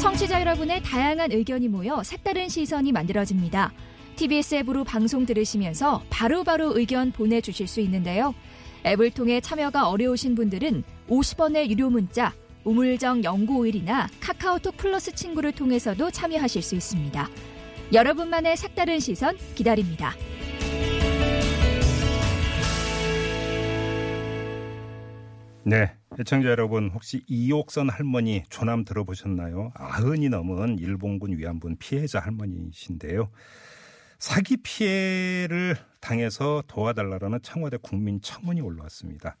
청취자 0.00 0.40
여러분의 0.40 0.82
다양한 0.82 1.32
의견이 1.32 1.68
모여 1.68 2.02
색다른 2.02 2.48
시선이 2.48 2.92
만들어집니다. 2.92 3.72
TBS 4.16 4.56
앱으로 4.56 4.84
방송 4.84 5.24
들으시면서 5.26 6.02
바로바로 6.10 6.78
의견 6.78 7.10
보내주실 7.12 7.66
수 7.66 7.80
있는데요. 7.80 8.34
앱을 8.86 9.10
통해 9.10 9.40
참여가 9.40 9.88
어려우신 9.88 10.34
분들은 10.34 10.84
50원의 11.08 11.68
유료 11.70 11.90
문자 11.90 12.32
우물정 12.64 13.22
0951이나 13.22 14.08
카카오톡 14.20 14.76
플러스 14.76 15.14
친구를 15.14 15.52
통해서도 15.52 16.10
참여하실 16.10 16.62
수 16.62 16.74
있습니다. 16.74 17.28
여러분만의 17.92 18.56
색다른 18.56 19.00
시선 19.00 19.36
기다립니다. 19.54 20.12
네, 25.62 25.94
애청자 26.18 26.48
여러분 26.48 26.90
혹시 26.92 27.22
이옥선 27.26 27.90
할머니 27.90 28.42
조남 28.48 28.84
들어보셨나요? 28.84 29.72
아흔이 29.74 30.28
넘은 30.28 30.78
일본군 30.78 31.36
위안분 31.38 31.76
피해자 31.78 32.18
할머니이신데요. 32.20 33.30
사기 34.18 34.56
피해를 34.58 35.76
당해서 36.00 36.62
도와달라는 36.66 37.40
청와대 37.42 37.78
국민청원이 37.78 38.60
올라왔습니다. 38.60 39.36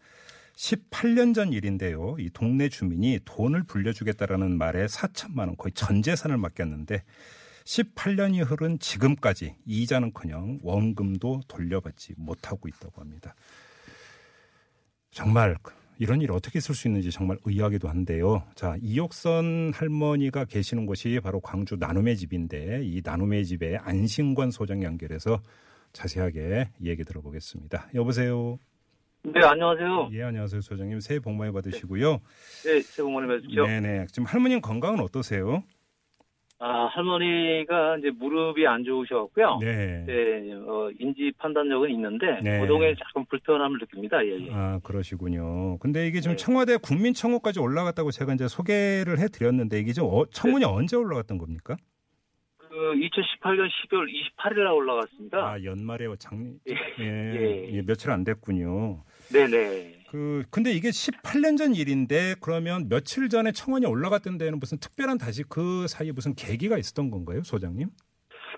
18년 0.60 1.34
전 1.34 1.54
일인데요. 1.54 2.16
이 2.18 2.28
동네 2.30 2.68
주민이 2.68 3.20
돈을 3.24 3.62
불려주겠다라는 3.62 4.58
말에 4.58 4.86
4천만 4.86 5.46
원 5.46 5.56
거의 5.56 5.72
전 5.72 6.02
재산을 6.02 6.36
맡겼는데 6.36 7.02
18년이 7.64 8.44
흐른 8.44 8.78
지금까지 8.78 9.54
이자는커녕 9.64 10.58
원금도 10.62 11.42
돌려받지 11.48 12.14
못하고 12.18 12.68
있다고 12.68 13.00
합니다. 13.00 13.34
정말 15.12 15.56
이런 15.98 16.20
일 16.20 16.30
어떻게 16.32 16.58
있을 16.58 16.74
수 16.74 16.88
있는지 16.88 17.10
정말 17.10 17.38
의아하기도 17.44 17.88
한데요. 17.88 18.42
자, 18.54 18.76
이옥선 18.82 19.72
할머니가 19.74 20.44
계시는 20.44 20.84
곳이 20.84 21.20
바로 21.22 21.40
광주 21.40 21.76
나눔의 21.76 22.16
집인데 22.18 22.82
이 22.84 23.00
나눔의 23.02 23.46
집에 23.46 23.76
안신권 23.78 24.50
소장 24.50 24.82
연결해서 24.82 25.40
자세하게 25.92 26.68
얘기 26.82 27.04
들어보겠습니다. 27.04 27.90
여보세요. 27.94 28.58
네, 29.22 29.40
안녕하세요. 29.44 30.10
예, 30.12 30.22
안녕하세요, 30.22 30.62
소장님. 30.62 31.00
새해 31.00 31.20
복 31.20 31.34
많이 31.34 31.52
받으시고요. 31.52 32.20
네, 32.64 32.80
새해 32.80 33.04
복 33.04 33.12
많이 33.12 33.26
받으십시오. 33.28 33.66
네 33.66 33.80
네. 33.80 34.06
지금 34.08 34.24
할머님 34.24 34.60
건강은 34.60 35.00
어떠세요? 35.00 35.62
아, 36.58 36.86
할머니가 36.92 37.98
이제 37.98 38.10
무릎이 38.10 38.66
안 38.66 38.84
좋으셔갖고요. 38.84 39.58
네. 39.60 40.04
네, 40.06 40.52
어, 40.54 40.90
인지 40.98 41.32
판단력은 41.38 41.90
있는데, 41.90 42.38
네. 42.42 42.58
거동에 42.60 42.94
조금 42.94 43.24
불편함을 43.26 43.78
느낍니다. 43.78 44.24
예, 44.24 44.46
예. 44.46 44.50
아, 44.52 44.78
그러시군요. 44.82 45.78
근데 45.78 46.06
이게 46.06 46.20
지금 46.20 46.36
네. 46.36 46.42
청와대 46.42 46.76
국민청원까지 46.76 47.60
올라갔다고 47.60 48.10
제가 48.10 48.34
이제 48.34 48.46
소개를 48.48 49.18
해 49.18 49.28
드렸는데 49.28 49.80
이게 49.80 49.92
지금 49.92 50.08
어, 50.10 50.24
청문이 50.26 50.64
언제 50.64 50.96
올라갔던 50.96 51.38
겁니까? 51.38 51.76
그 52.58 52.68
2018년 52.94 53.68
12월 53.68 54.06
28일 54.08 54.58
날 54.62 54.72
올라갔습니다. 54.72 55.38
아, 55.38 55.64
연말에 55.64 56.06
작 56.18 56.34
예. 56.68 56.74
예, 57.00 57.04
예. 57.04 57.72
예, 57.72 57.82
며칠 57.82 58.10
안 58.10 58.22
됐군요. 58.22 59.02
네네. 59.32 60.00
그 60.10 60.44
근데 60.50 60.72
이게 60.72 60.88
18년 60.90 61.56
전 61.56 61.74
일인데 61.74 62.34
그러면 62.40 62.88
며칠 62.88 63.28
전에 63.28 63.52
청원이 63.52 63.86
올라갔던 63.86 64.38
데는 64.38 64.58
무슨 64.58 64.78
특별한 64.78 65.18
다시 65.18 65.44
그 65.48 65.86
사이에 65.88 66.12
무슨 66.12 66.34
계기가 66.34 66.76
있었던 66.78 67.10
건가요, 67.10 67.42
소장님? 67.44 67.88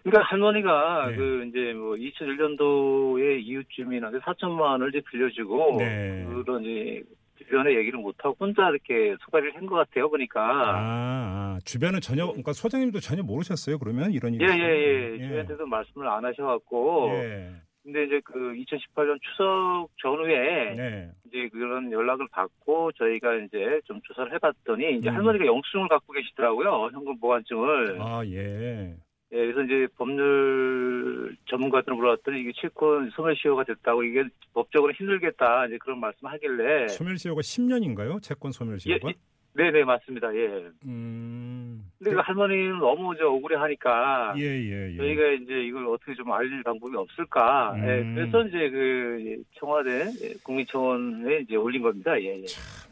그러니까 0.02 0.24
할머니가 0.30 1.08
네. 1.10 1.16
그 1.16 1.44
이제 1.48 1.72
뭐 1.74 1.94
2001년도에 1.94 3.40
이웃 3.44 3.66
주민한테 3.68 4.18
4천만 4.20 4.60
원을 4.62 4.88
이제 4.88 5.02
빌려주고, 5.10 5.76
네. 5.78 6.26
그런 6.26 6.62
이제 6.64 7.02
주변에 7.38 7.76
얘기를 7.76 7.98
못하고 8.00 8.34
혼자 8.40 8.68
이렇게 8.70 9.14
소가리를 9.24 9.54
한 9.56 9.66
것 9.66 9.76
같아요, 9.76 10.08
보니까. 10.10 10.40
아, 10.40 10.74
아, 10.76 11.58
주변은 11.64 12.00
전혀 12.00 12.26
그러니까 12.26 12.52
소장님도 12.52 13.00
전혀 13.00 13.22
모르셨어요, 13.22 13.78
그러면 13.78 14.12
이런 14.12 14.34
일이 14.34 14.44
예, 14.44 14.48
예, 14.48 14.58
예. 14.58 15.12
예. 15.14 15.18
주변한테도 15.18 15.66
말씀을 15.66 16.08
안 16.08 16.24
하셔갖고, 16.24 17.10
예. 17.14 17.50
근데 17.82 18.04
이제 18.04 18.20
그 18.24 18.38
2018년 18.38 19.18
추석 19.22 19.88
전후에 20.00 20.74
네. 20.76 21.10
이제 21.26 21.48
그런 21.48 21.90
연락을 21.90 22.28
받고 22.30 22.92
저희가 22.92 23.34
이제 23.36 23.80
좀 23.84 24.00
조사를 24.04 24.32
해봤더니 24.34 24.98
이제 24.98 25.10
음. 25.10 25.16
할머니가 25.16 25.46
영수증을 25.46 25.88
갖고 25.88 26.12
계시더라고요. 26.12 26.90
현금 26.92 27.18
보관증을. 27.18 28.00
아, 28.00 28.24
예. 28.26 28.94
예, 29.32 29.36
그래서 29.36 29.62
이제 29.62 29.88
법률 29.96 31.34
전문가들 31.46 31.94
물어봤더니 31.94 32.40
이게 32.40 32.52
채권 32.60 33.10
소멸시효가 33.10 33.64
됐다고 33.64 34.04
이게 34.04 34.24
법적으로 34.52 34.92
힘들겠다 34.92 35.66
이제 35.66 35.78
그런 35.78 36.00
말씀하길래 36.00 36.88
소멸시효가 36.88 37.40
10년인가요? 37.40 38.22
채권 38.22 38.52
소멸시효가? 38.52 39.08
예, 39.08 39.14
네네 39.54 39.84
맞습니다. 39.84 40.34
예. 40.34 40.70
음. 40.86 41.84
근데 41.98 42.14
그 42.14 42.20
할머니는 42.20 42.78
너무 42.78 43.14
저 43.16 43.28
억울해하니까 43.28 44.34
예, 44.38 44.42
예, 44.42 44.92
예. 44.92 44.96
저희가 44.96 45.26
이제 45.42 45.62
이걸 45.64 45.86
어떻게 45.88 46.14
좀 46.14 46.32
알릴 46.32 46.62
방법이 46.62 46.96
없을까? 46.96 47.74
음. 47.74 47.82
예, 47.82 48.14
그래서 48.14 48.46
이제 48.46 48.70
그 48.70 49.42
청와대 49.58 50.10
국민청원에 50.42 51.40
이제 51.40 51.56
올린 51.56 51.82
겁니다. 51.82 52.18
예, 52.20 52.40
예. 52.40 52.46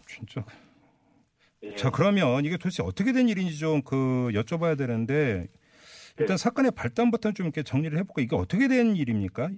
진짜. 0.06 0.44
예. 1.62 1.74
자, 1.74 1.90
그러면 1.90 2.44
이게 2.44 2.56
도대체 2.56 2.82
어떻게 2.82 3.12
된 3.12 3.28
일인지 3.28 3.58
좀 3.58 3.82
그 3.82 4.30
여쭤봐야 4.32 4.76
되는데 4.78 5.46
일단 6.18 6.36
네. 6.36 6.42
사건의 6.42 6.72
발단부터 6.76 7.32
좀 7.32 7.46
이렇게 7.46 7.62
정리를 7.62 7.96
해볼까? 7.98 8.20
이게 8.22 8.36
어떻게 8.36 8.68
된 8.68 8.94
일입니까? 8.96 9.48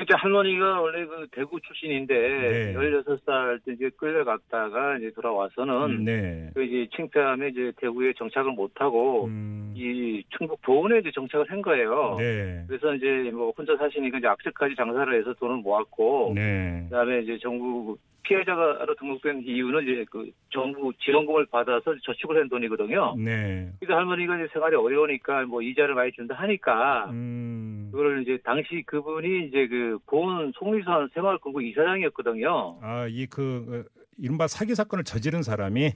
이제 0.00 0.14
할머니가 0.16 0.80
원래 0.80 1.04
그 1.04 1.26
대구 1.32 1.60
출신인데 1.60 2.14
네. 2.14 2.74
16살 2.74 3.64
때 3.64 3.72
이제 3.72 3.90
끌려갔다가 3.96 4.98
이제 4.98 5.10
돌아와서는 5.14 6.04
네. 6.04 6.50
그 6.54 6.62
이제 6.62 6.88
창피함에 6.96 7.48
이제 7.48 7.72
대구에 7.76 8.12
정착을 8.14 8.52
못 8.52 8.72
하고 8.76 9.26
음, 9.26 9.72
이 9.76 10.22
충북 10.36 10.60
보은에 10.62 10.98
이제 10.98 11.10
정착을 11.14 11.50
한 11.50 11.62
거예요. 11.62 12.16
네. 12.18 12.64
그래서 12.68 12.94
이제 12.94 13.30
뭐 13.32 13.52
혼자 13.56 13.76
사시니까 13.76 14.18
이제 14.18 14.26
악재까지 14.26 14.74
장사를 14.76 15.18
해서 15.18 15.34
돈을 15.34 15.56
모았고 15.56 16.32
네. 16.34 16.86
그다음에 16.88 17.20
이제 17.20 17.38
정부 17.38 17.96
피해자로 18.22 18.94
등록된 18.98 19.42
이유는 19.44 19.82
이제 19.82 20.04
그 20.10 20.30
정부 20.50 20.92
지원금을 21.00 21.46
받아서 21.46 21.94
저축을 22.02 22.40
한 22.40 22.48
돈이거든요. 22.48 23.16
네. 23.18 23.68
그래서 23.80 23.98
할머니가 23.98 24.36
이제 24.36 24.48
생활이 24.52 24.76
어려우니까 24.76 25.42
뭐 25.46 25.60
이자를 25.60 25.94
많이 25.94 26.12
준다 26.12 26.34
하니까 26.36 27.10
음. 27.10 27.88
그거를 27.90 28.22
이제 28.22 28.38
당시 28.44 28.82
그분이 28.86 29.46
이제 29.46 29.66
그 29.66 29.81
보은 30.06 30.52
송리산 30.56 31.08
새마을금고 31.14 31.60
이사장이었거든요. 31.60 32.78
아, 32.82 33.06
이 33.08 33.26
그 33.30 33.84
이른바 34.18 34.46
사기 34.46 34.74
사건을 34.74 35.04
저지른 35.04 35.42
사람이 35.42 35.92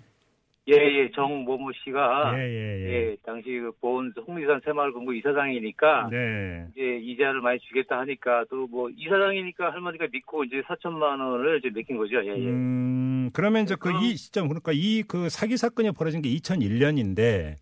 예 0.69 0.75
예 0.75 1.11
정모모 1.15 1.71
씨가 1.85 2.33
예, 2.39 2.43
예, 2.43 2.81
예. 2.81 2.91
예 3.11 3.17
당시 3.25 3.51
그 3.61 3.71
보은 3.81 4.13
송리산 4.27 4.61
새마을금고 4.65 5.13
이사장이니까 5.13 6.09
네. 6.11 6.67
이제 6.75 6.99
이자를 7.05 7.41
많이 7.41 7.61
주겠다 7.61 7.99
하니까 8.01 8.45
또 8.51 8.67
뭐 8.67 8.91
이사장이니까 8.91 9.71
할머니가 9.73 10.09
믿고 10.11 10.43
이제 10.45 10.63
4천만 10.63 11.21
원을 11.21 11.61
이제 11.61 11.71
맡긴 11.73 11.97
거죠. 11.99 12.17
예, 12.25 12.31
예. 12.31 12.51
음, 12.51 13.31
그러면 13.33 13.63
이제 13.63 13.77
그 13.77 13.91
이 14.03 14.17
시점 14.17 14.49
그러니까 14.49 14.73
이 14.75 15.05
그 15.07 15.29
사기 15.29 15.57
사건이 15.57 15.93
벌어진 15.93 16.21
게 16.21 16.29
2001년인데 16.31 17.57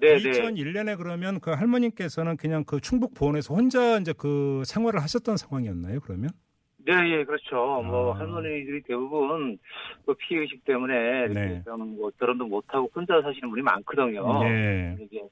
네, 0.00 0.16
네. 0.16 0.30
2001년에 0.30 0.96
그러면 0.96 1.40
그 1.40 1.50
할머님께서는 1.50 2.36
그냥 2.36 2.64
그 2.64 2.80
충북 2.80 3.14
보원에서 3.14 3.54
혼자 3.54 3.98
이제 3.98 4.12
그 4.16 4.62
생활을 4.64 5.02
하셨던 5.02 5.36
상황이었나요? 5.36 6.00
그러면? 6.00 6.30
네, 6.86 6.94
예, 7.10 7.24
그렇죠. 7.24 7.82
뭐 7.82 8.14
아. 8.14 8.18
할머니들이 8.18 8.82
대부분 8.82 9.58
그 10.06 10.14
피해 10.14 10.40
의식 10.40 10.64
때문에 10.64 11.28
네. 11.28 11.62
좀뭐 11.64 12.10
결혼도 12.18 12.46
못 12.46 12.64
하고 12.68 12.90
혼자 12.94 13.20
사시는 13.20 13.50
분이 13.50 13.62
많거든요. 13.62 14.42
네. 14.44 14.96
이게 15.00 15.22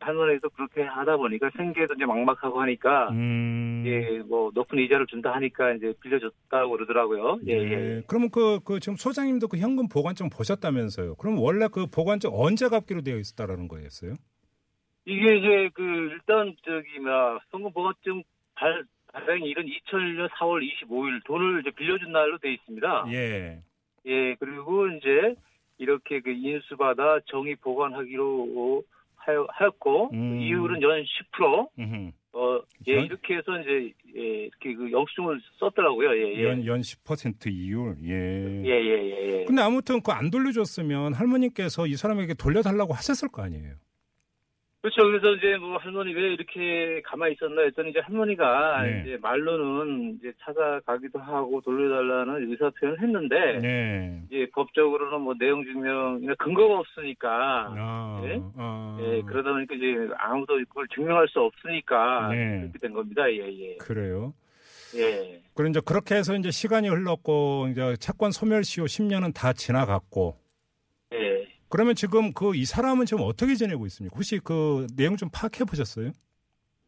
할머니도 0.00 0.50
그렇게 0.50 0.82
하다 0.82 1.16
보니까 1.16 1.50
생계도 1.56 1.94
이제 1.94 2.04
막막하고 2.04 2.60
하니까 2.60 3.10
음. 3.10 3.82
예, 3.86 4.18
뭐 4.20 4.50
높은 4.54 4.78
이자를 4.78 5.06
준다 5.06 5.34
하니까 5.34 5.72
이제 5.72 5.94
빌려줬다고 6.02 6.70
그러더라고요. 6.70 7.38
예, 7.46 7.52
예. 7.52 7.70
예. 7.70 8.02
그러면 8.06 8.30
그, 8.30 8.60
그 8.64 8.78
지금 8.80 8.96
소장님도 8.96 9.48
그 9.48 9.58
현금 9.58 9.88
보관증 9.88 10.28
보셨다면서요? 10.28 11.16
그럼 11.16 11.38
원래 11.38 11.68
그 11.72 11.86
보관증 11.86 12.30
언제 12.32 12.68
갚기로 12.68 13.02
되어 13.02 13.16
있었다라는 13.16 13.68
거였어요? 13.68 14.14
이게 15.06 15.36
이제 15.36 15.70
그 15.74 15.82
일단 15.82 16.54
저기 16.64 16.98
뭐 16.98 17.38
현금 17.50 17.72
보관증 17.72 18.22
발 18.54 18.84
발행일은 19.12 19.64
2001년 19.64 20.28
4월 20.30 20.60
25일 20.62 21.24
돈을 21.24 21.60
이제 21.60 21.70
빌려준 21.70 22.12
날로 22.12 22.38
돼 22.38 22.52
있습니다. 22.52 23.06
예. 23.12 23.62
예, 24.06 24.34
그리고 24.38 24.88
이제 24.88 25.34
이렇게 25.78 26.20
그 26.20 26.30
인수받아 26.30 27.20
정의 27.26 27.56
보관하기로 27.56 28.82
하였고 29.26 30.10
음. 30.12 30.38
그 30.38 30.44
이율은 30.44 30.82
연 30.82 31.02
10%. 31.02 31.68
음흠. 31.78 32.10
어, 32.32 32.60
예, 32.86 32.96
연- 32.96 33.04
이렇게 33.06 33.36
해서 33.36 33.58
이제 33.60 33.92
예, 34.14 34.20
이렇게 34.44 34.74
그 34.74 34.90
영수증을 34.92 35.40
썼더라고요. 35.58 36.10
예, 36.16 36.34
예. 36.38 36.44
연, 36.44 36.66
연 36.66 36.80
10% 36.82 37.46
이율. 37.50 37.96
예. 38.04 38.10
예, 38.12 38.70
예, 38.70 39.10
예, 39.10 39.40
예. 39.40 39.44
근데 39.46 39.62
아무튼 39.62 40.02
그 40.02 40.12
안 40.12 40.30
돌려줬으면 40.30 41.14
할머님께서 41.14 41.86
이 41.86 41.94
사람에게 41.96 42.34
돌려달라고 42.34 42.92
하셨을 42.92 43.28
거 43.30 43.42
아니에요? 43.42 43.74
그렇죠. 44.86 45.02
그래서 45.02 45.32
이제 45.32 45.56
뭐 45.56 45.78
할머니 45.78 46.14
왜 46.14 46.34
이렇게 46.34 47.02
가만히 47.04 47.34
있었나 47.34 47.62
했더니 47.62 47.90
이제 47.90 47.98
할머니가 47.98 48.82
네. 48.82 49.02
이제 49.04 49.18
말로는 49.20 50.18
이제 50.20 50.32
찾아가기도 50.44 51.18
하고 51.18 51.60
돌려달라는 51.60 52.48
의사 52.48 52.70
표현을 52.70 53.02
했는데 53.02 53.58
네. 53.60 54.22
이제 54.30 54.48
법적으로는 54.52 55.22
뭐 55.22 55.34
내용 55.40 55.64
증명이나 55.64 56.34
근거가 56.38 56.78
없으니까 56.78 57.28
아, 57.76 58.22
예? 58.26 58.40
아. 58.56 58.98
예, 59.00 59.22
그러다 59.22 59.54
보니까 59.54 59.74
이제 59.74 60.08
아무도 60.18 60.54
그걸 60.68 60.86
증명할 60.94 61.26
수 61.28 61.40
없으니까 61.40 62.28
네. 62.28 62.60
그렇게 62.60 62.78
된 62.78 62.92
겁니다. 62.92 63.28
예, 63.28 63.38
예. 63.38 63.76
그래요. 63.78 64.34
예. 64.94 65.42
그리고 65.54 65.70
이제 65.70 65.80
그렇게 65.84 66.14
해서 66.14 66.36
이제 66.36 66.52
시간이 66.52 66.88
흘렀고 66.88 67.66
이제 67.72 67.96
채권 67.98 68.30
소멸 68.30 68.62
시효 68.62 68.84
10년은 68.84 69.34
다 69.34 69.52
지나갔고 69.52 70.36
예. 70.38 70.45
그러면 71.68 71.94
지금 71.94 72.32
그 72.32 72.54
이 72.54 72.64
사람은 72.64 73.06
지금 73.06 73.24
어떻게 73.24 73.54
지내고 73.54 73.86
있습니까? 73.86 74.14
혹시 74.14 74.38
그 74.42 74.86
내용 74.96 75.16
좀 75.16 75.28
파악해 75.32 75.64
보셨어요? 75.64 76.12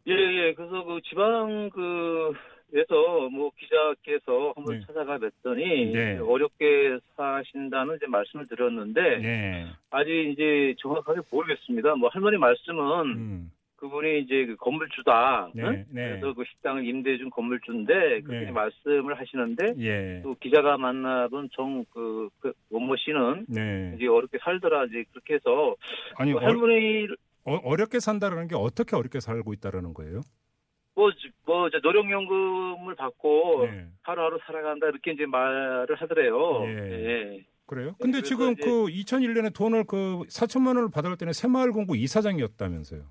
예, 0.07 0.13
예. 0.13 0.55
그래서 0.55 0.85
그 0.85 1.01
지방 1.09 1.69
그에서 1.71 3.29
뭐 3.31 3.51
기자께서 3.59 4.55
한번 4.57 4.79
네. 4.79 4.87
찾아가 4.87 5.19
뵀더니 5.19 5.93
네. 5.93 6.19
어렵게 6.19 6.99
사신다는 7.17 7.97
이제 7.97 8.07
말씀을 8.07 8.47
드렸는데 8.47 9.01
네. 9.19 9.67
아직 9.91 10.31
이제 10.33 10.75
정확하게 10.79 11.21
모르겠습니다. 11.31 11.97
뭐 11.97 12.09
할머니 12.09 12.39
말씀은 12.39 13.07
음. 13.07 13.51
그분이 13.79 14.21
이제 14.21 14.45
그 14.47 14.57
건물주다. 14.57 15.51
네, 15.55 15.63
응? 15.63 15.85
네. 15.91 16.09
그래서 16.11 16.35
그 16.35 16.45
식당을 16.45 16.85
임대해준 16.87 17.31
건물주인데 17.31 18.23
그렇게 18.23 18.47
네. 18.47 18.51
말씀을 18.51 19.19
하시는데 19.19 19.75
예. 19.79 20.21
또 20.23 20.35
기자가 20.41 20.77
만나본 20.77 21.51
정그 21.53 22.29
그 22.41 22.53
원모 22.71 22.97
씨는 22.97 23.47
네. 23.49 23.95
이제 23.97 24.07
어렵게 24.09 24.39
살더라 24.43 24.87
이제 24.87 25.05
그렇게 25.13 25.35
해서 25.35 25.77
아니 26.17 26.33
뭐 26.33 26.43
어, 26.43 26.45
할머니 26.45 27.07
어, 27.45 27.77
렵게 27.77 28.01
산다라는 28.01 28.49
게 28.49 28.57
어떻게 28.57 28.97
어렵게 28.97 29.21
살고 29.21 29.53
있다라는 29.55 29.95
거예요? 29.95 30.21
뭐뭐 31.47 31.71
노령연금을 31.81 32.97
받고 32.97 33.67
네. 33.71 33.87
하루하루 34.03 34.41
살아간다 34.45 34.89
이렇게 34.89 35.13
이제 35.13 35.25
말을 35.27 35.95
하더래요. 35.95 36.65
예. 36.67 36.75
예. 37.37 37.47
그래요? 37.67 37.95
근데 38.01 38.19
그래서 38.19 38.23
지금 38.27 38.53
이제- 38.55 38.63
그 38.65 38.87
2001년에 38.87 39.55
돈을 39.55 39.85
그 39.85 40.23
4천만 40.29 40.69
원을 40.77 40.91
받을 40.91 41.17
때는 41.17 41.33
새마을금고 41.33 41.95
이사장이었다면서요? 41.95 43.03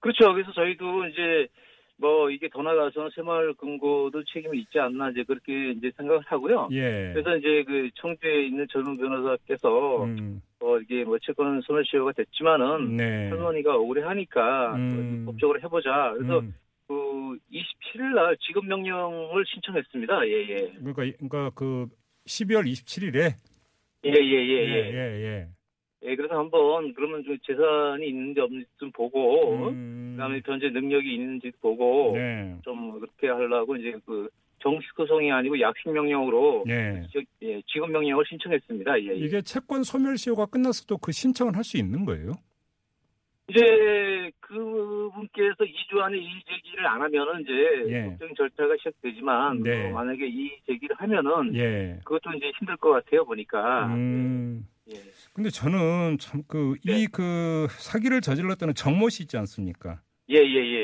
그렇죠. 0.00 0.32
그래서 0.32 0.52
저희도 0.52 1.06
이제 1.08 1.46
뭐 1.98 2.30
이게 2.30 2.48
더 2.48 2.62
나가서는 2.62 3.10
새마을 3.14 3.52
금고도 3.54 4.24
책임이 4.24 4.58
있지 4.60 4.78
않나 4.78 5.10
이제 5.10 5.22
그렇게 5.24 5.72
이제 5.72 5.90
생각을 5.96 6.22
하고요. 6.24 6.68
예. 6.72 7.10
그래서 7.12 7.36
이제 7.36 7.62
그 7.66 7.90
청주에 7.96 8.46
있는 8.46 8.66
젊은 8.70 8.96
변호사께서 8.96 10.04
음, 10.04 10.40
어 10.60 10.78
이게 10.78 11.04
뭐 11.04 11.18
채권 11.18 11.60
소멸시효가 11.60 12.12
됐지만은 12.12 12.96
네. 12.96 13.28
할머니가 13.28 13.74
억울해하니까 13.74 14.74
음. 14.76 15.22
뭐 15.24 15.32
법적으로 15.34 15.60
해보자. 15.60 16.14
그래서 16.16 16.38
음, 16.40 16.54
그 16.88 16.94
27일 17.52 18.14
날 18.14 18.34
지급 18.38 18.64
명령을 18.64 19.44
신청했습니다. 19.46 20.26
예 20.26 20.32
예. 20.48 20.56
그러니까 20.78 21.04
이- 21.04 21.12
그러니까 21.12 21.50
그 21.54 21.86
12월 22.26 22.64
27일에 22.66 23.34
예예예 24.06 24.48
예. 24.48 24.66
예, 24.66 24.92
예. 24.92 25.22
예, 25.22 25.46
그래서 26.02 26.38
한번 26.38 26.92
그러면 26.94 27.22
좀 27.24 27.36
재산이 27.46 28.08
있는지 28.08 28.40
없는지 28.40 28.66
좀 28.78 28.90
보고 28.92 29.68
음, 29.68 30.14
그다음에 30.16 30.40
변제 30.40 30.70
능력이 30.70 31.14
있는지 31.14 31.52
보고 31.60 32.12
네. 32.16 32.56
좀 32.62 32.98
그렇게 32.98 33.28
하려고 33.28 33.76
이제 33.76 33.94
그 34.06 34.28
정식 34.62 34.90
소송이 34.96 35.30
아니고 35.30 35.58
약식 35.60 35.90
명령으로 35.90 36.64
예. 36.68 37.02
지- 37.12 37.24
예, 37.42 37.62
지급 37.66 37.90
명령을 37.90 38.24
신청했습니다. 38.28 39.00
예, 39.02 39.06
예. 39.08 39.14
이게 39.14 39.40
채권 39.42 39.82
소멸 39.84 40.16
시효가 40.18 40.46
끝났어도 40.46 40.98
그 40.98 41.12
신청을 41.12 41.56
할 41.56 41.64
수 41.64 41.76
있는 41.78 42.04
거예요? 42.04 42.32
이제 43.48 44.30
그분께서 44.40 45.64
2주 45.64 45.98
안에 45.98 46.16
이의 46.18 46.42
제기를 46.48 46.86
안 46.86 47.02
하면은 47.02 47.40
이제 47.40 47.92
예. 47.94 48.04
법적인 48.10 48.34
절차가 48.36 48.76
시작되지만 48.78 49.62
네. 49.62 49.88
어, 49.88 49.92
만약에 49.94 50.26
이의 50.26 50.58
제기를 50.66 50.94
하면은 50.96 51.54
예. 51.56 51.98
그것도 52.04 52.32
이제 52.36 52.50
힘들 52.58 52.76
것 52.76 52.90
같아요 52.90 53.24
보니까. 53.24 53.86
음. 53.86 54.64
예. 54.66 54.70
근데 55.32 55.50
저는 55.50 56.18
참 56.18 56.42
그이 56.46 56.78
네. 56.84 57.06
그 57.10 57.66
사기를 57.70 58.20
저질렀다는 58.20 58.74
정모 58.74 59.08
씨 59.08 59.22
있지 59.24 59.36
않습니까? 59.36 60.00
예, 60.30 60.36
예, 60.36 60.40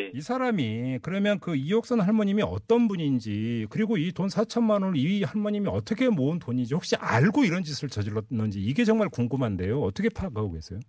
예. 0.07 0.11
이 0.15 0.21
사람이 0.21 0.99
그러면 1.03 1.39
그 1.41 1.55
이옥선 1.57 2.01
할머님이 2.01 2.43
어떤 2.43 2.89
분인지 2.89 3.67
그리고 3.71 3.97
이 3.97 4.13
돈 4.13 4.29
4천만 4.29 4.83
원을 4.83 4.97
이 4.97 5.23
할머님이 5.23 5.69
어떻게 5.69 6.09
모은 6.09 6.39
돈인지 6.39 6.75
혹시 6.75 6.97
알고 6.97 7.45
이런 7.45 7.63
짓을 7.63 7.89
저질렀는지 7.89 8.61
이게 8.61 8.85
정말 8.85 9.09
궁금한데요. 9.09 9.81
어떻게 9.83 10.09
파악하고 10.09 10.53
계세요? 10.53 10.81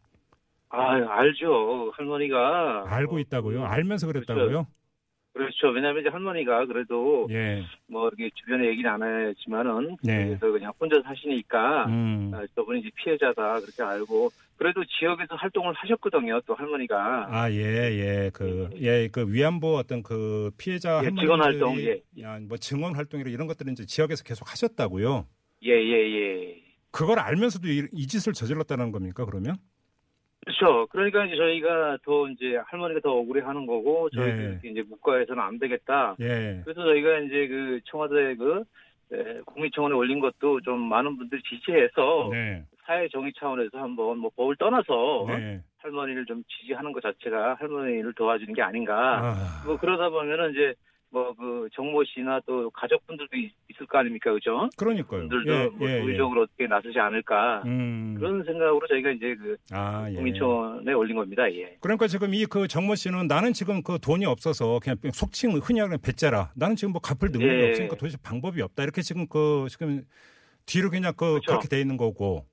아, 0.69 0.91
알죠. 0.93 1.91
할머니가. 1.95 2.85
알고 2.87 3.19
있다고요? 3.19 3.63
알면서 3.65 4.07
그랬다고요? 4.07 4.67
그렇죠. 5.37 5.67
왜냐하면 5.69 6.01
이제 6.01 6.09
할머니가 6.09 6.65
그래도 6.65 7.27
예. 7.29 7.63
뭐 7.87 8.07
이렇게 8.07 8.29
주변에 8.35 8.67
얘기는 8.67 8.89
안 8.89 9.01
했지만은 9.03 9.97
네. 10.01 10.25
그래서 10.25 10.51
그냥 10.51 10.73
혼자 10.79 11.01
사시니까 11.01 11.85
음. 11.85 12.31
아, 12.33 12.43
저분이 12.55 12.79
이제 12.79 12.89
피해자다 12.95 13.59
그렇게 13.61 13.83
알고 13.83 14.29
그래도 14.57 14.83
지역에서 14.85 15.35
활동을 15.35 15.73
하셨거든요. 15.75 16.41
또 16.47 16.55
할머니가. 16.55 17.27
아, 17.29 17.51
예, 17.51 17.55
예. 17.57 18.31
그, 18.33 18.69
예, 18.81 19.07
그 19.07 19.31
위안부 19.31 19.77
어떤 19.77 20.01
그 20.01 20.49
피해자 20.57 20.99
예, 21.03 21.11
증언 21.13 21.41
활동, 21.41 21.79
예. 21.79 22.01
야, 22.21 22.39
뭐 22.41 22.57
증언 22.57 22.95
활동이라 22.95 23.29
이런 23.29 23.45
것들은 23.45 23.73
이제 23.73 23.85
지역에서 23.85 24.23
계속 24.23 24.51
하셨다고요. 24.51 25.27
예, 25.63 25.71
예, 25.71 25.93
예. 25.93 26.63
그걸 26.89 27.19
알면서도 27.19 27.67
이, 27.67 27.87
이 27.91 28.07
짓을 28.07 28.33
저질렀다는 28.33 28.91
겁니까, 28.91 29.25
그러면? 29.25 29.57
그렇죠. 30.47 30.87
그러니까 30.87 31.25
이제 31.25 31.35
저희가 31.35 31.97
더 32.03 32.27
이제 32.29 32.57
할머니가 32.65 33.01
더 33.01 33.11
억울해하는 33.11 33.65
거고 33.65 34.09
저희 34.11 34.29
예. 34.29 34.59
이제 34.63 34.81
국가에서는 34.81 35.41
안 35.43 35.59
되겠다. 35.59 36.15
예. 36.21 36.61
그래서 36.63 36.83
저희가 36.83 37.19
이제 37.19 37.47
그 37.47 37.79
청와대 37.85 38.35
그 38.35 38.63
에, 39.11 39.41
국민청원에 39.45 39.93
올린 39.93 40.19
것도 40.19 40.61
좀 40.61 40.79
많은 40.79 41.17
분들이 41.17 41.41
지지해서 41.43 42.29
네. 42.31 42.63
사회 42.85 43.09
정의 43.09 43.33
차원에서 43.37 43.77
한번 43.77 44.19
뭐 44.19 44.31
법을 44.37 44.55
떠나서 44.55 45.25
네. 45.27 45.61
할머니를 45.79 46.25
좀 46.25 46.43
지지하는 46.47 46.93
것 46.93 47.03
자체가 47.03 47.55
할머니를 47.55 48.13
도와주는 48.13 48.53
게 48.53 48.61
아닌가. 48.61 49.19
아, 49.21 49.63
뭐 49.65 49.77
그러다 49.77 50.09
보면은 50.09 50.51
이제 50.51 50.73
뭐 51.17 51.33
그 51.37 51.67
정모 51.73 52.03
씨나 52.05 52.39
또 52.45 52.69
가족분들도 52.71 53.35
있- 53.37 53.51
있을 53.69 53.85
거 53.87 53.97
아닙니까, 53.97 54.31
그죠? 54.33 54.69
그러니까요. 54.77 55.21
분들도 55.27 55.53
예, 55.53 55.67
뭐 55.69 55.89
예, 55.89 55.95
예. 55.97 56.01
도의적으로 56.01 56.43
어떻게 56.43 56.67
나서지 56.67 56.97
않을까 56.99 57.63
음. 57.65 58.15
그런 58.17 58.43
생각으로 58.43 58.85
저희가 58.87 59.11
이제 59.11 59.35
그 59.35 59.57
아, 59.71 60.07
예. 60.09 60.15
국민청원에 60.15 60.93
올린 60.93 61.15
겁니다. 61.15 61.51
예. 61.53 61.77
그러니까 61.81 62.07
지금 62.07 62.33
이 62.33 62.45
그 62.45 62.67
정모 62.67 62.95
씨는 62.95 63.27
나는 63.27 63.53
지금 63.53 63.81
그 63.83 63.99
돈이 63.99 64.25
없어서 64.25 64.79
그냥 64.81 64.97
속칭 65.13 65.51
흔히 65.61 65.79
하는 65.79 65.97
배짜라. 66.01 66.51
나는 66.55 66.75
지금 66.75 66.93
뭐 66.93 67.01
갚을 67.01 67.31
능력이 67.31 67.61
예. 67.63 67.69
없으니까 67.69 67.95
도대체 67.95 68.17
방법이 68.23 68.61
없다. 68.61 68.83
이렇게 68.83 69.01
지금 69.01 69.27
그 69.27 69.65
지금 69.69 70.03
뒤로 70.65 70.89
그냥 70.89 71.13
그 71.17 71.25
그렇죠. 71.39 71.45
그렇게 71.47 71.67
돼 71.67 71.81
있는 71.81 71.97
거고. 71.97 72.45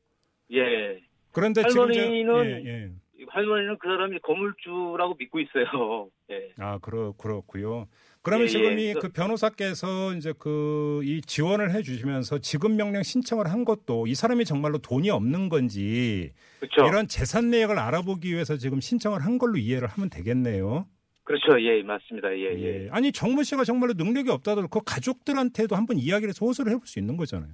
예. 0.53 1.01
그런데 1.33 1.63
할머니는- 1.63 2.45
예, 2.45 2.65
예. 2.67 2.91
할머니는 3.29 3.79
그 3.79 3.89
사람이 3.89 4.19
거물주라고 4.21 5.15
믿고 5.19 5.41
있어요. 5.41 6.09
예. 6.31 6.51
아, 6.59 6.79
그렇, 6.79 7.13
그렇고요. 7.19 7.87
그러면 8.25 8.47
예, 8.47 8.49
지금 8.49 8.81
예. 8.81 8.91
이그 8.91 9.11
변호사께서 9.11 10.15
이제 10.15 10.33
그 10.37 10.85
이 11.05 11.21
지원을 11.21 11.75
해 11.75 11.83
주시면서 11.83 12.39
지급 12.39 12.73
명령 12.73 13.03
신청을 13.03 13.47
한 13.47 13.65
것도 13.65 14.07
이 14.07 14.15
사람이 14.15 14.45
정말로 14.45 14.79
돈이 14.79 15.11
없는 15.11 15.49
건지 15.49 16.33
그렇죠. 16.61 16.87
이런 16.89 17.09
재산 17.09 17.51
내역을 17.51 17.79
알아보기 17.79 18.33
위해서 18.33 18.57
지금 18.57 18.81
신청을 18.81 19.25
한 19.25 19.39
걸로 19.39 19.59
이해를 19.59 19.87
하면 19.89 20.09
되겠네요. 20.09 20.87
그렇죠. 21.25 21.61
예, 21.61 21.83
맞습니다. 21.83 22.37
예, 22.37 22.55
예. 22.59 22.85
예. 22.85 22.89
아니 22.91 23.13
정모 23.13 23.43
씨가 23.43 23.65
정말로 23.65 23.95
능력이 23.95 24.31
없다도 24.31 24.69
그 24.69 24.81
가족들한테도 24.85 25.77
한번 25.77 25.99
이야기를 25.99 26.31
해서 26.31 26.45
호소를 26.45 26.73
해볼 26.73 26.87
수 26.87 26.99
있는 26.99 27.17
거잖아요. 27.17 27.53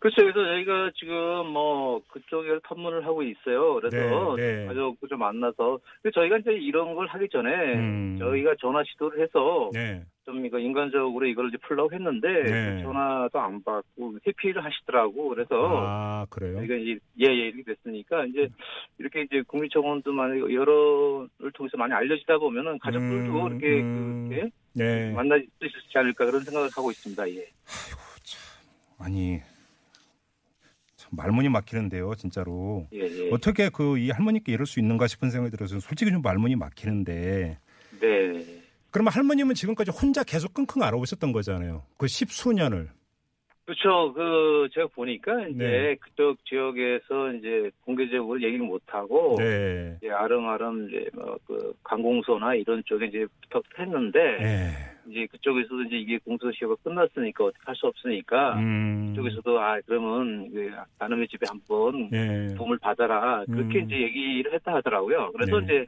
그렇죠. 0.00 0.22
그래서 0.22 0.44
저희가 0.44 0.90
지금 0.96 1.46
뭐 1.48 2.00
그쪽에 2.08 2.58
탐문을 2.64 3.04
하고 3.06 3.22
있어요. 3.22 3.74
그래서 3.74 4.36
네, 4.36 4.56
네. 4.56 4.66
가족도 4.66 5.06
좀 5.08 5.18
만나서 5.18 5.78
저희가 6.14 6.38
이제 6.38 6.52
이런 6.52 6.94
걸 6.94 7.06
하기 7.06 7.28
전에 7.28 7.74
음. 7.74 8.16
저희가 8.18 8.54
전화 8.60 8.82
시도를 8.84 9.22
해서 9.22 9.70
네. 9.72 10.04
좀 10.24 10.44
이거 10.44 10.58
인간적으로 10.58 11.24
이걸 11.26 11.48
이제 11.48 11.56
풀려고 11.58 11.94
했는데 11.94 12.28
네. 12.28 12.82
전화도 12.82 13.38
안 13.38 13.62
받고 13.62 14.18
회피를 14.26 14.64
하시더라고. 14.64 15.28
그래서 15.28 15.54
아 15.86 16.26
그래요? 16.28 16.56
저희가 16.56 16.74
이제 16.74 16.98
예예 17.20 17.48
이렇게 17.48 17.62
됐으니까 17.62 18.26
이제 18.26 18.48
이렇게 18.98 19.22
이제 19.22 19.42
국민청원도 19.46 20.12
많이 20.12 20.40
여론을 20.40 21.52
통해서 21.54 21.76
많이 21.76 21.92
알려지다 21.92 22.38
보면은 22.38 22.78
가족들도 22.80 23.46
음, 23.46 23.46
이렇게 23.52 23.80
음. 23.80 24.28
그렇게 24.28 24.50
네. 24.74 25.12
만날 25.12 25.46
수 25.60 25.66
있지 25.66 25.96
않을까 25.96 26.26
그런 26.26 26.40
생각을 26.40 26.68
하고 26.76 26.90
있습니다. 26.90 27.30
예. 27.30 27.46
아니 28.98 29.38
참 29.38 29.55
말문이 31.10 31.48
막히는데요, 31.48 32.14
진짜로. 32.16 32.86
예, 32.92 33.00
예. 33.00 33.30
어떻게 33.30 33.68
그 33.68 33.96
이 33.98 34.10
할머니께 34.10 34.52
이럴 34.52 34.66
수 34.66 34.80
있는가 34.80 35.06
싶은 35.06 35.30
생각이 35.30 35.56
들어서 35.56 35.80
솔직히 35.80 36.10
좀 36.10 36.22
말문이 36.22 36.56
막히는데. 36.56 37.58
네. 38.00 38.62
그러면 38.90 39.12
할머님은 39.12 39.54
지금까지 39.54 39.90
혼자 39.90 40.22
계속 40.24 40.54
끙끙 40.54 40.82
앓아오셨던 40.82 41.32
거잖아요. 41.32 41.84
그 41.98 42.06
십수년을. 42.06 42.90
그렇죠. 43.66 44.12
그 44.12 44.68
제가 44.72 44.86
보니까 44.94 45.48
이제 45.48 45.58
네. 45.58 45.94
그쪽 45.96 46.38
지역에서 46.46 47.32
이제 47.32 47.70
공개적으로 47.84 48.40
얘기를 48.40 48.64
못 48.64 48.80
하고 48.86 49.34
네. 49.38 49.96
이제 49.98 50.08
아름아름 50.08 50.88
이제 50.88 51.10
뭐그 51.12 51.74
관공서나 51.82 52.54
이런 52.54 52.82
쪽에 52.86 53.06
이제 53.06 53.26
부탁했는데 53.42 54.18
네. 54.38 54.70
이제 55.08 55.26
그쪽에서도 55.26 55.82
이제 55.82 55.96
이게 55.96 56.18
공소시효가 56.18 56.76
끝났으니까 56.84 57.44
어떻게 57.44 57.62
할 57.64 57.74
수 57.74 57.86
없으니까 57.88 58.54
음. 58.54 59.12
그쪽에서도 59.14 59.60
아 59.60 59.80
그러면 59.84 60.48
그 60.52 60.70
나눔의 60.98 61.26
집에 61.28 61.44
한번 61.48 62.08
네. 62.10 62.54
도움을 62.54 62.78
받아라 62.78 63.44
그렇게 63.46 63.80
음. 63.80 63.84
이제 63.84 64.00
얘기를 64.00 64.54
했다 64.54 64.74
하더라고요. 64.76 65.32
그래서 65.32 65.58
네. 65.60 65.64
이제 65.64 65.86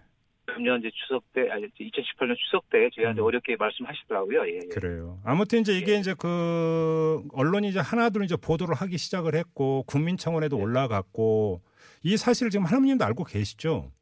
작년 0.50 0.80
이제 0.80 0.90
추석 0.94 1.22
때 1.32 1.48
아니 1.50 1.66
2018년 1.68 2.36
추석 2.36 2.68
때 2.70 2.88
저희한테 2.94 3.20
음. 3.20 3.26
어렵게 3.26 3.56
말씀하시더라고요. 3.56 4.48
예, 4.48 4.56
예. 4.56 4.68
그래요. 4.68 5.18
아무튼 5.24 5.60
이제 5.60 5.76
이게 5.76 5.96
이제 5.96 6.14
그 6.18 7.22
언론이 7.32 7.68
이제 7.68 7.80
하나둘 7.80 8.24
이제 8.24 8.36
보도를 8.36 8.74
하기 8.74 8.98
시작을 8.98 9.34
했고 9.34 9.84
국민청원에도 9.86 10.56
네. 10.56 10.62
올라갔고 10.62 11.60
이 12.02 12.16
사실을 12.16 12.50
지금 12.50 12.66
할머님도 12.66 13.04
알고 13.04 13.24
계시죠? 13.24 13.92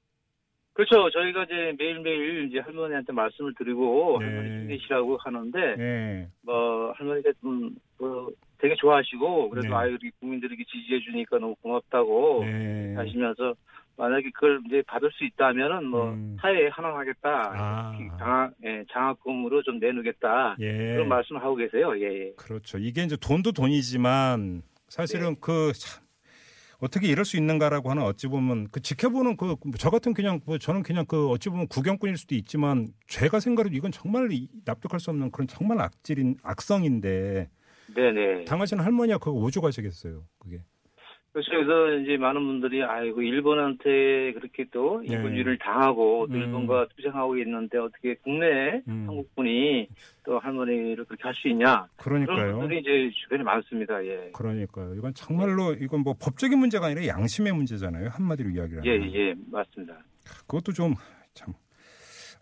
그렇죠. 0.75 1.11
저희가 1.11 1.45
이제 1.45 1.75
매일매일 1.79 2.49
이제 2.49 2.59
할머니한테 2.61 3.13
말씀을 3.13 3.55
드리고 3.55 4.19
네. 4.21 4.27
할머니 4.27 4.49
힘내시라고 4.49 5.17
하는데 5.17 5.77
네. 5.77 6.29
뭐 6.43 6.93
할머니가 6.93 7.33
좀 7.41 7.75
뭐 7.99 8.31
되게 8.59 8.75
좋아하시고 8.77 9.51
그래서 9.51 9.69
네. 9.69 9.75
아유 9.75 9.95
우리 9.95 10.11
국민들에게 10.21 10.65
지지해 10.65 11.01
주니까 11.01 11.39
너무 11.39 11.55
고맙다고 11.57 12.45
네. 12.45 12.95
하시면서 12.95 13.55
만약에 13.97 14.31
그걸 14.35 14.61
이제 14.67 14.83
받을 14.87 15.11
수 15.13 15.25
있다면은 15.25 15.87
뭐 15.87 16.11
음. 16.13 16.37
사회에 16.41 16.69
환원하겠다. 16.69 17.29
아. 17.55 17.99
장학 18.19 18.53
예, 18.65 18.85
장학금으로 18.93 19.63
좀 19.63 19.79
내놓겠다. 19.79 20.57
예. 20.61 20.95
그런 20.95 21.09
말씀을 21.09 21.43
하고 21.43 21.57
계세요. 21.57 21.93
예, 21.99 22.27
예. 22.27 22.33
그렇죠. 22.37 22.79
이게 22.79 23.03
이제 23.05 23.17
돈도 23.17 23.53
돈이지만 23.53 24.63
사실은 24.89 25.31
네. 25.35 25.37
그 25.41 25.73
참, 25.75 26.05
어떻게 26.79 27.07
이럴 27.09 27.25
수 27.25 27.39
있는가라고 27.39 27.89
하는 27.91 28.03
어찌 28.03 28.27
보면 28.29 28.69
그 28.71 28.81
지켜보는 28.83 29.39
그 29.39 29.57
저 29.79 29.89
같은 29.89 30.13
그냥 30.13 30.41
뭐 30.45 30.59
저는 30.59 30.83
그냥 30.83 31.07
그 31.07 31.29
어찌 31.31 31.49
보면 31.49 31.67
구경꾼일 31.69 32.19
수도 32.19 32.35
있지만 32.35 32.89
제가 33.09 33.41
생각해도 33.41 33.75
이건 33.75 33.93
정말 33.93 34.29
이- 34.31 34.49
납득할 34.67 35.01
수 35.01 35.11
없는 35.11 35.31
그런 35.31 35.47
정말 35.49 35.81
악질인 35.81 36.37
악성인데 36.43 37.49
네네. 37.95 38.45
당하시는 38.45 38.85
할머니가 38.85 39.17
그거 39.19 39.31
오죽하시겠어요. 39.33 40.23
그게. 40.39 40.61
그래서 41.45 41.93
이제 42.03 42.17
많은 42.17 42.45
분들이 42.47 42.83
아이고 42.83 43.21
일본한테 43.23 44.33
그렇게 44.33 44.65
또 44.73 45.03
네. 45.07 45.15
인권주의를 45.15 45.59
당하고 45.59 46.27
또 46.29 46.35
음. 46.35 46.41
일본과 46.41 46.87
투쟁하고 46.97 47.37
있는데 47.39 47.79
어떻게 47.79 48.15
국내 48.23 48.83
음. 48.89 49.05
한국분이 49.07 49.89
또 50.25 50.39
할머니를 50.39 51.05
그렇게 51.05 51.23
할 51.25 51.35
수 51.37 51.49
있냐 51.49 51.87
그런 51.99 52.25
그러니까요. 52.25 52.59
분들이 52.59 52.81
이제 52.81 53.11
주변에 53.23 53.43
많습니다. 53.43 54.03
예. 54.07 54.31
그러니까요. 54.33 54.95
이건 54.95 55.13
정말로 55.13 55.75
이건 55.75 56.01
뭐 56.01 56.15
법적인 56.19 56.59
문제가 56.59 56.87
아니라 56.87 57.07
양심의 57.07 57.53
문제잖아요. 57.53 58.09
한마디로 58.09 58.49
이야기를 58.51 58.87
예, 58.87 58.93
하면. 58.93 59.15
예, 59.15 59.35
맞습니다. 59.51 59.99
그것도 60.47 60.73
좀 60.73 60.95
참 61.37 61.53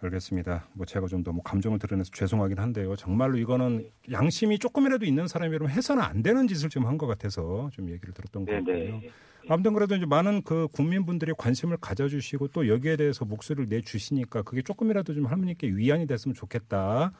알겠습니다. 0.04 0.68
뭐 0.74 0.86
제가 0.86 1.06
좀 1.06 1.22
너무 1.24 1.42
감정을 1.42 1.78
드러내서 1.78 2.10
죄송하긴 2.12 2.58
한데요. 2.58 2.94
정말로 2.96 3.38
이거는 3.38 3.88
양심이 4.12 4.58
조금이라도 4.58 5.04
있는 5.06 5.26
사람이라면 5.26 5.70
해서는 5.70 6.02
안 6.02 6.22
되는 6.22 6.46
짓을 6.46 6.68
좀 6.68 6.84
한 6.84 6.98
것 6.98 7.06
같아서 7.06 7.70
좀 7.72 7.90
얘기를 7.90 8.12
들었던 8.12 8.44
네, 8.44 8.58
거고요. 8.58 8.74
네. 9.00 9.10
아무튼 9.48 9.72
그래도 9.74 9.94
이제 9.96 10.06
많은 10.06 10.42
그 10.42 10.68
국민분들이 10.72 11.32
관심을 11.36 11.76
가져주시고 11.78 12.48
또 12.48 12.68
여기에 12.68 12.96
대해서 12.96 13.24
목소리를 13.24 13.68
내주시니까 13.68 14.42
그게 14.42 14.62
조금이라도 14.62 15.14
좀 15.14 15.26
할머니께 15.26 15.68
위안이 15.68 16.06
됐으면 16.06 16.34
좋겠다. 16.34 17.12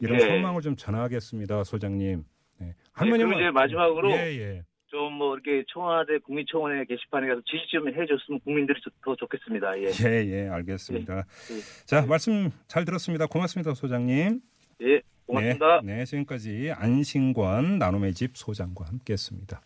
이런 0.00 0.18
네. 0.18 0.24
소망을 0.26 0.60
좀 0.62 0.76
전하겠습니다, 0.76 1.64
소장님. 1.64 2.24
네. 2.58 2.66
네, 2.66 2.74
할머님은 2.92 3.30
그리고 3.34 3.40
이제 3.42 3.50
마지막으로 3.50 4.10
예, 4.12 4.16
예. 4.38 4.64
좀 4.92 5.12
뭐 5.18 5.34
이렇게 5.34 5.64
청와대 5.72 6.18
국민청원회 6.18 6.84
게시판에 6.84 7.26
가서 7.26 7.40
지지 7.46 7.64
좀 7.72 7.88
해줬으면 7.88 8.40
국민들이 8.40 8.78
좋- 8.80 8.92
더 9.02 9.16
좋겠습니다. 9.16 9.72
예. 9.78 9.90
예, 10.04 10.26
예, 10.44 10.48
알겠습니다. 10.48 11.16
예. 11.18 11.84
자, 11.86 12.04
말씀 12.06 12.50
잘 12.68 12.84
들었습니다. 12.84 13.26
고맙습니다, 13.26 13.74
소장님. 13.74 14.40
예, 14.82 15.00
고맙습니다. 15.26 15.80
네, 15.82 15.96
네, 15.96 16.04
지금까지 16.04 16.72
안신권 16.76 17.78
나눔의 17.78 18.12
집 18.14 18.36
소장과 18.36 18.84
함께했습니다. 18.86 19.60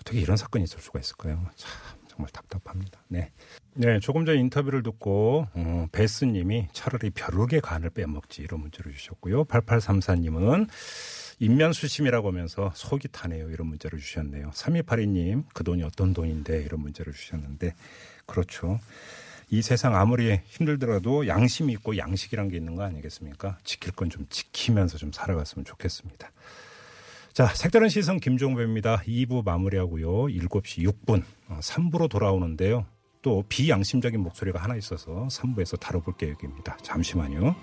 어떻게 0.00 0.20
이런 0.20 0.36
사건이 0.36 0.64
있을 0.64 0.78
수가 0.80 1.00
있을까요? 1.00 1.46
참 1.54 1.70
정말 2.14 2.30
답답합니다. 2.30 3.00
네. 3.08 3.30
네, 3.74 3.98
조금 4.00 4.26
전 4.26 4.36
인터뷰를 4.38 4.82
듣고 4.82 5.46
어, 5.54 5.86
베스님이 5.92 6.68
차라리 6.72 7.10
벼룩의 7.10 7.60
간을 7.62 7.90
빼먹지 7.90 8.42
이런 8.42 8.60
문자를 8.60 8.92
주셨고요. 8.92 9.44
8834님은 9.46 10.68
인면수심이라고 11.38 12.28
하면서 12.28 12.70
속이 12.74 13.08
타네요. 13.12 13.50
이런 13.50 13.66
문자를 13.68 13.98
주셨네요. 13.98 14.50
3282님 14.50 15.44
그 15.54 15.64
돈이 15.64 15.82
어떤 15.82 16.12
돈인데 16.12 16.62
이런 16.62 16.80
문자를 16.80 17.12
주셨는데 17.12 17.74
그렇죠. 18.26 18.78
이 19.50 19.60
세상 19.62 19.94
아무리 19.96 20.40
힘들더라도 20.46 21.26
양심이 21.26 21.72
있고 21.74 21.96
양식이란 21.98 22.48
게 22.48 22.56
있는 22.56 22.74
거 22.74 22.84
아니겠습니까? 22.84 23.58
지킬 23.64 23.92
건 23.92 24.08
좀 24.08 24.26
지키면서 24.28 24.98
좀 24.98 25.12
살아갔으면 25.12 25.64
좋겠습니다. 25.64 26.30
자, 27.32 27.46
색다른 27.46 27.88
시선 27.88 28.20
김종배입니다. 28.20 28.98
2부 29.06 29.42
마무리하고요. 29.42 30.26
7시 30.26 30.86
6분 30.86 31.22
3부로 31.48 32.10
돌아오는데요. 32.10 32.84
또 33.22 33.42
비양심적인 33.48 34.20
목소리가 34.20 34.62
하나 34.62 34.76
있어서 34.76 35.28
3부에서 35.30 35.80
다뤄볼 35.80 36.18
계획입니다. 36.18 36.76
잠시만요. 36.82 37.54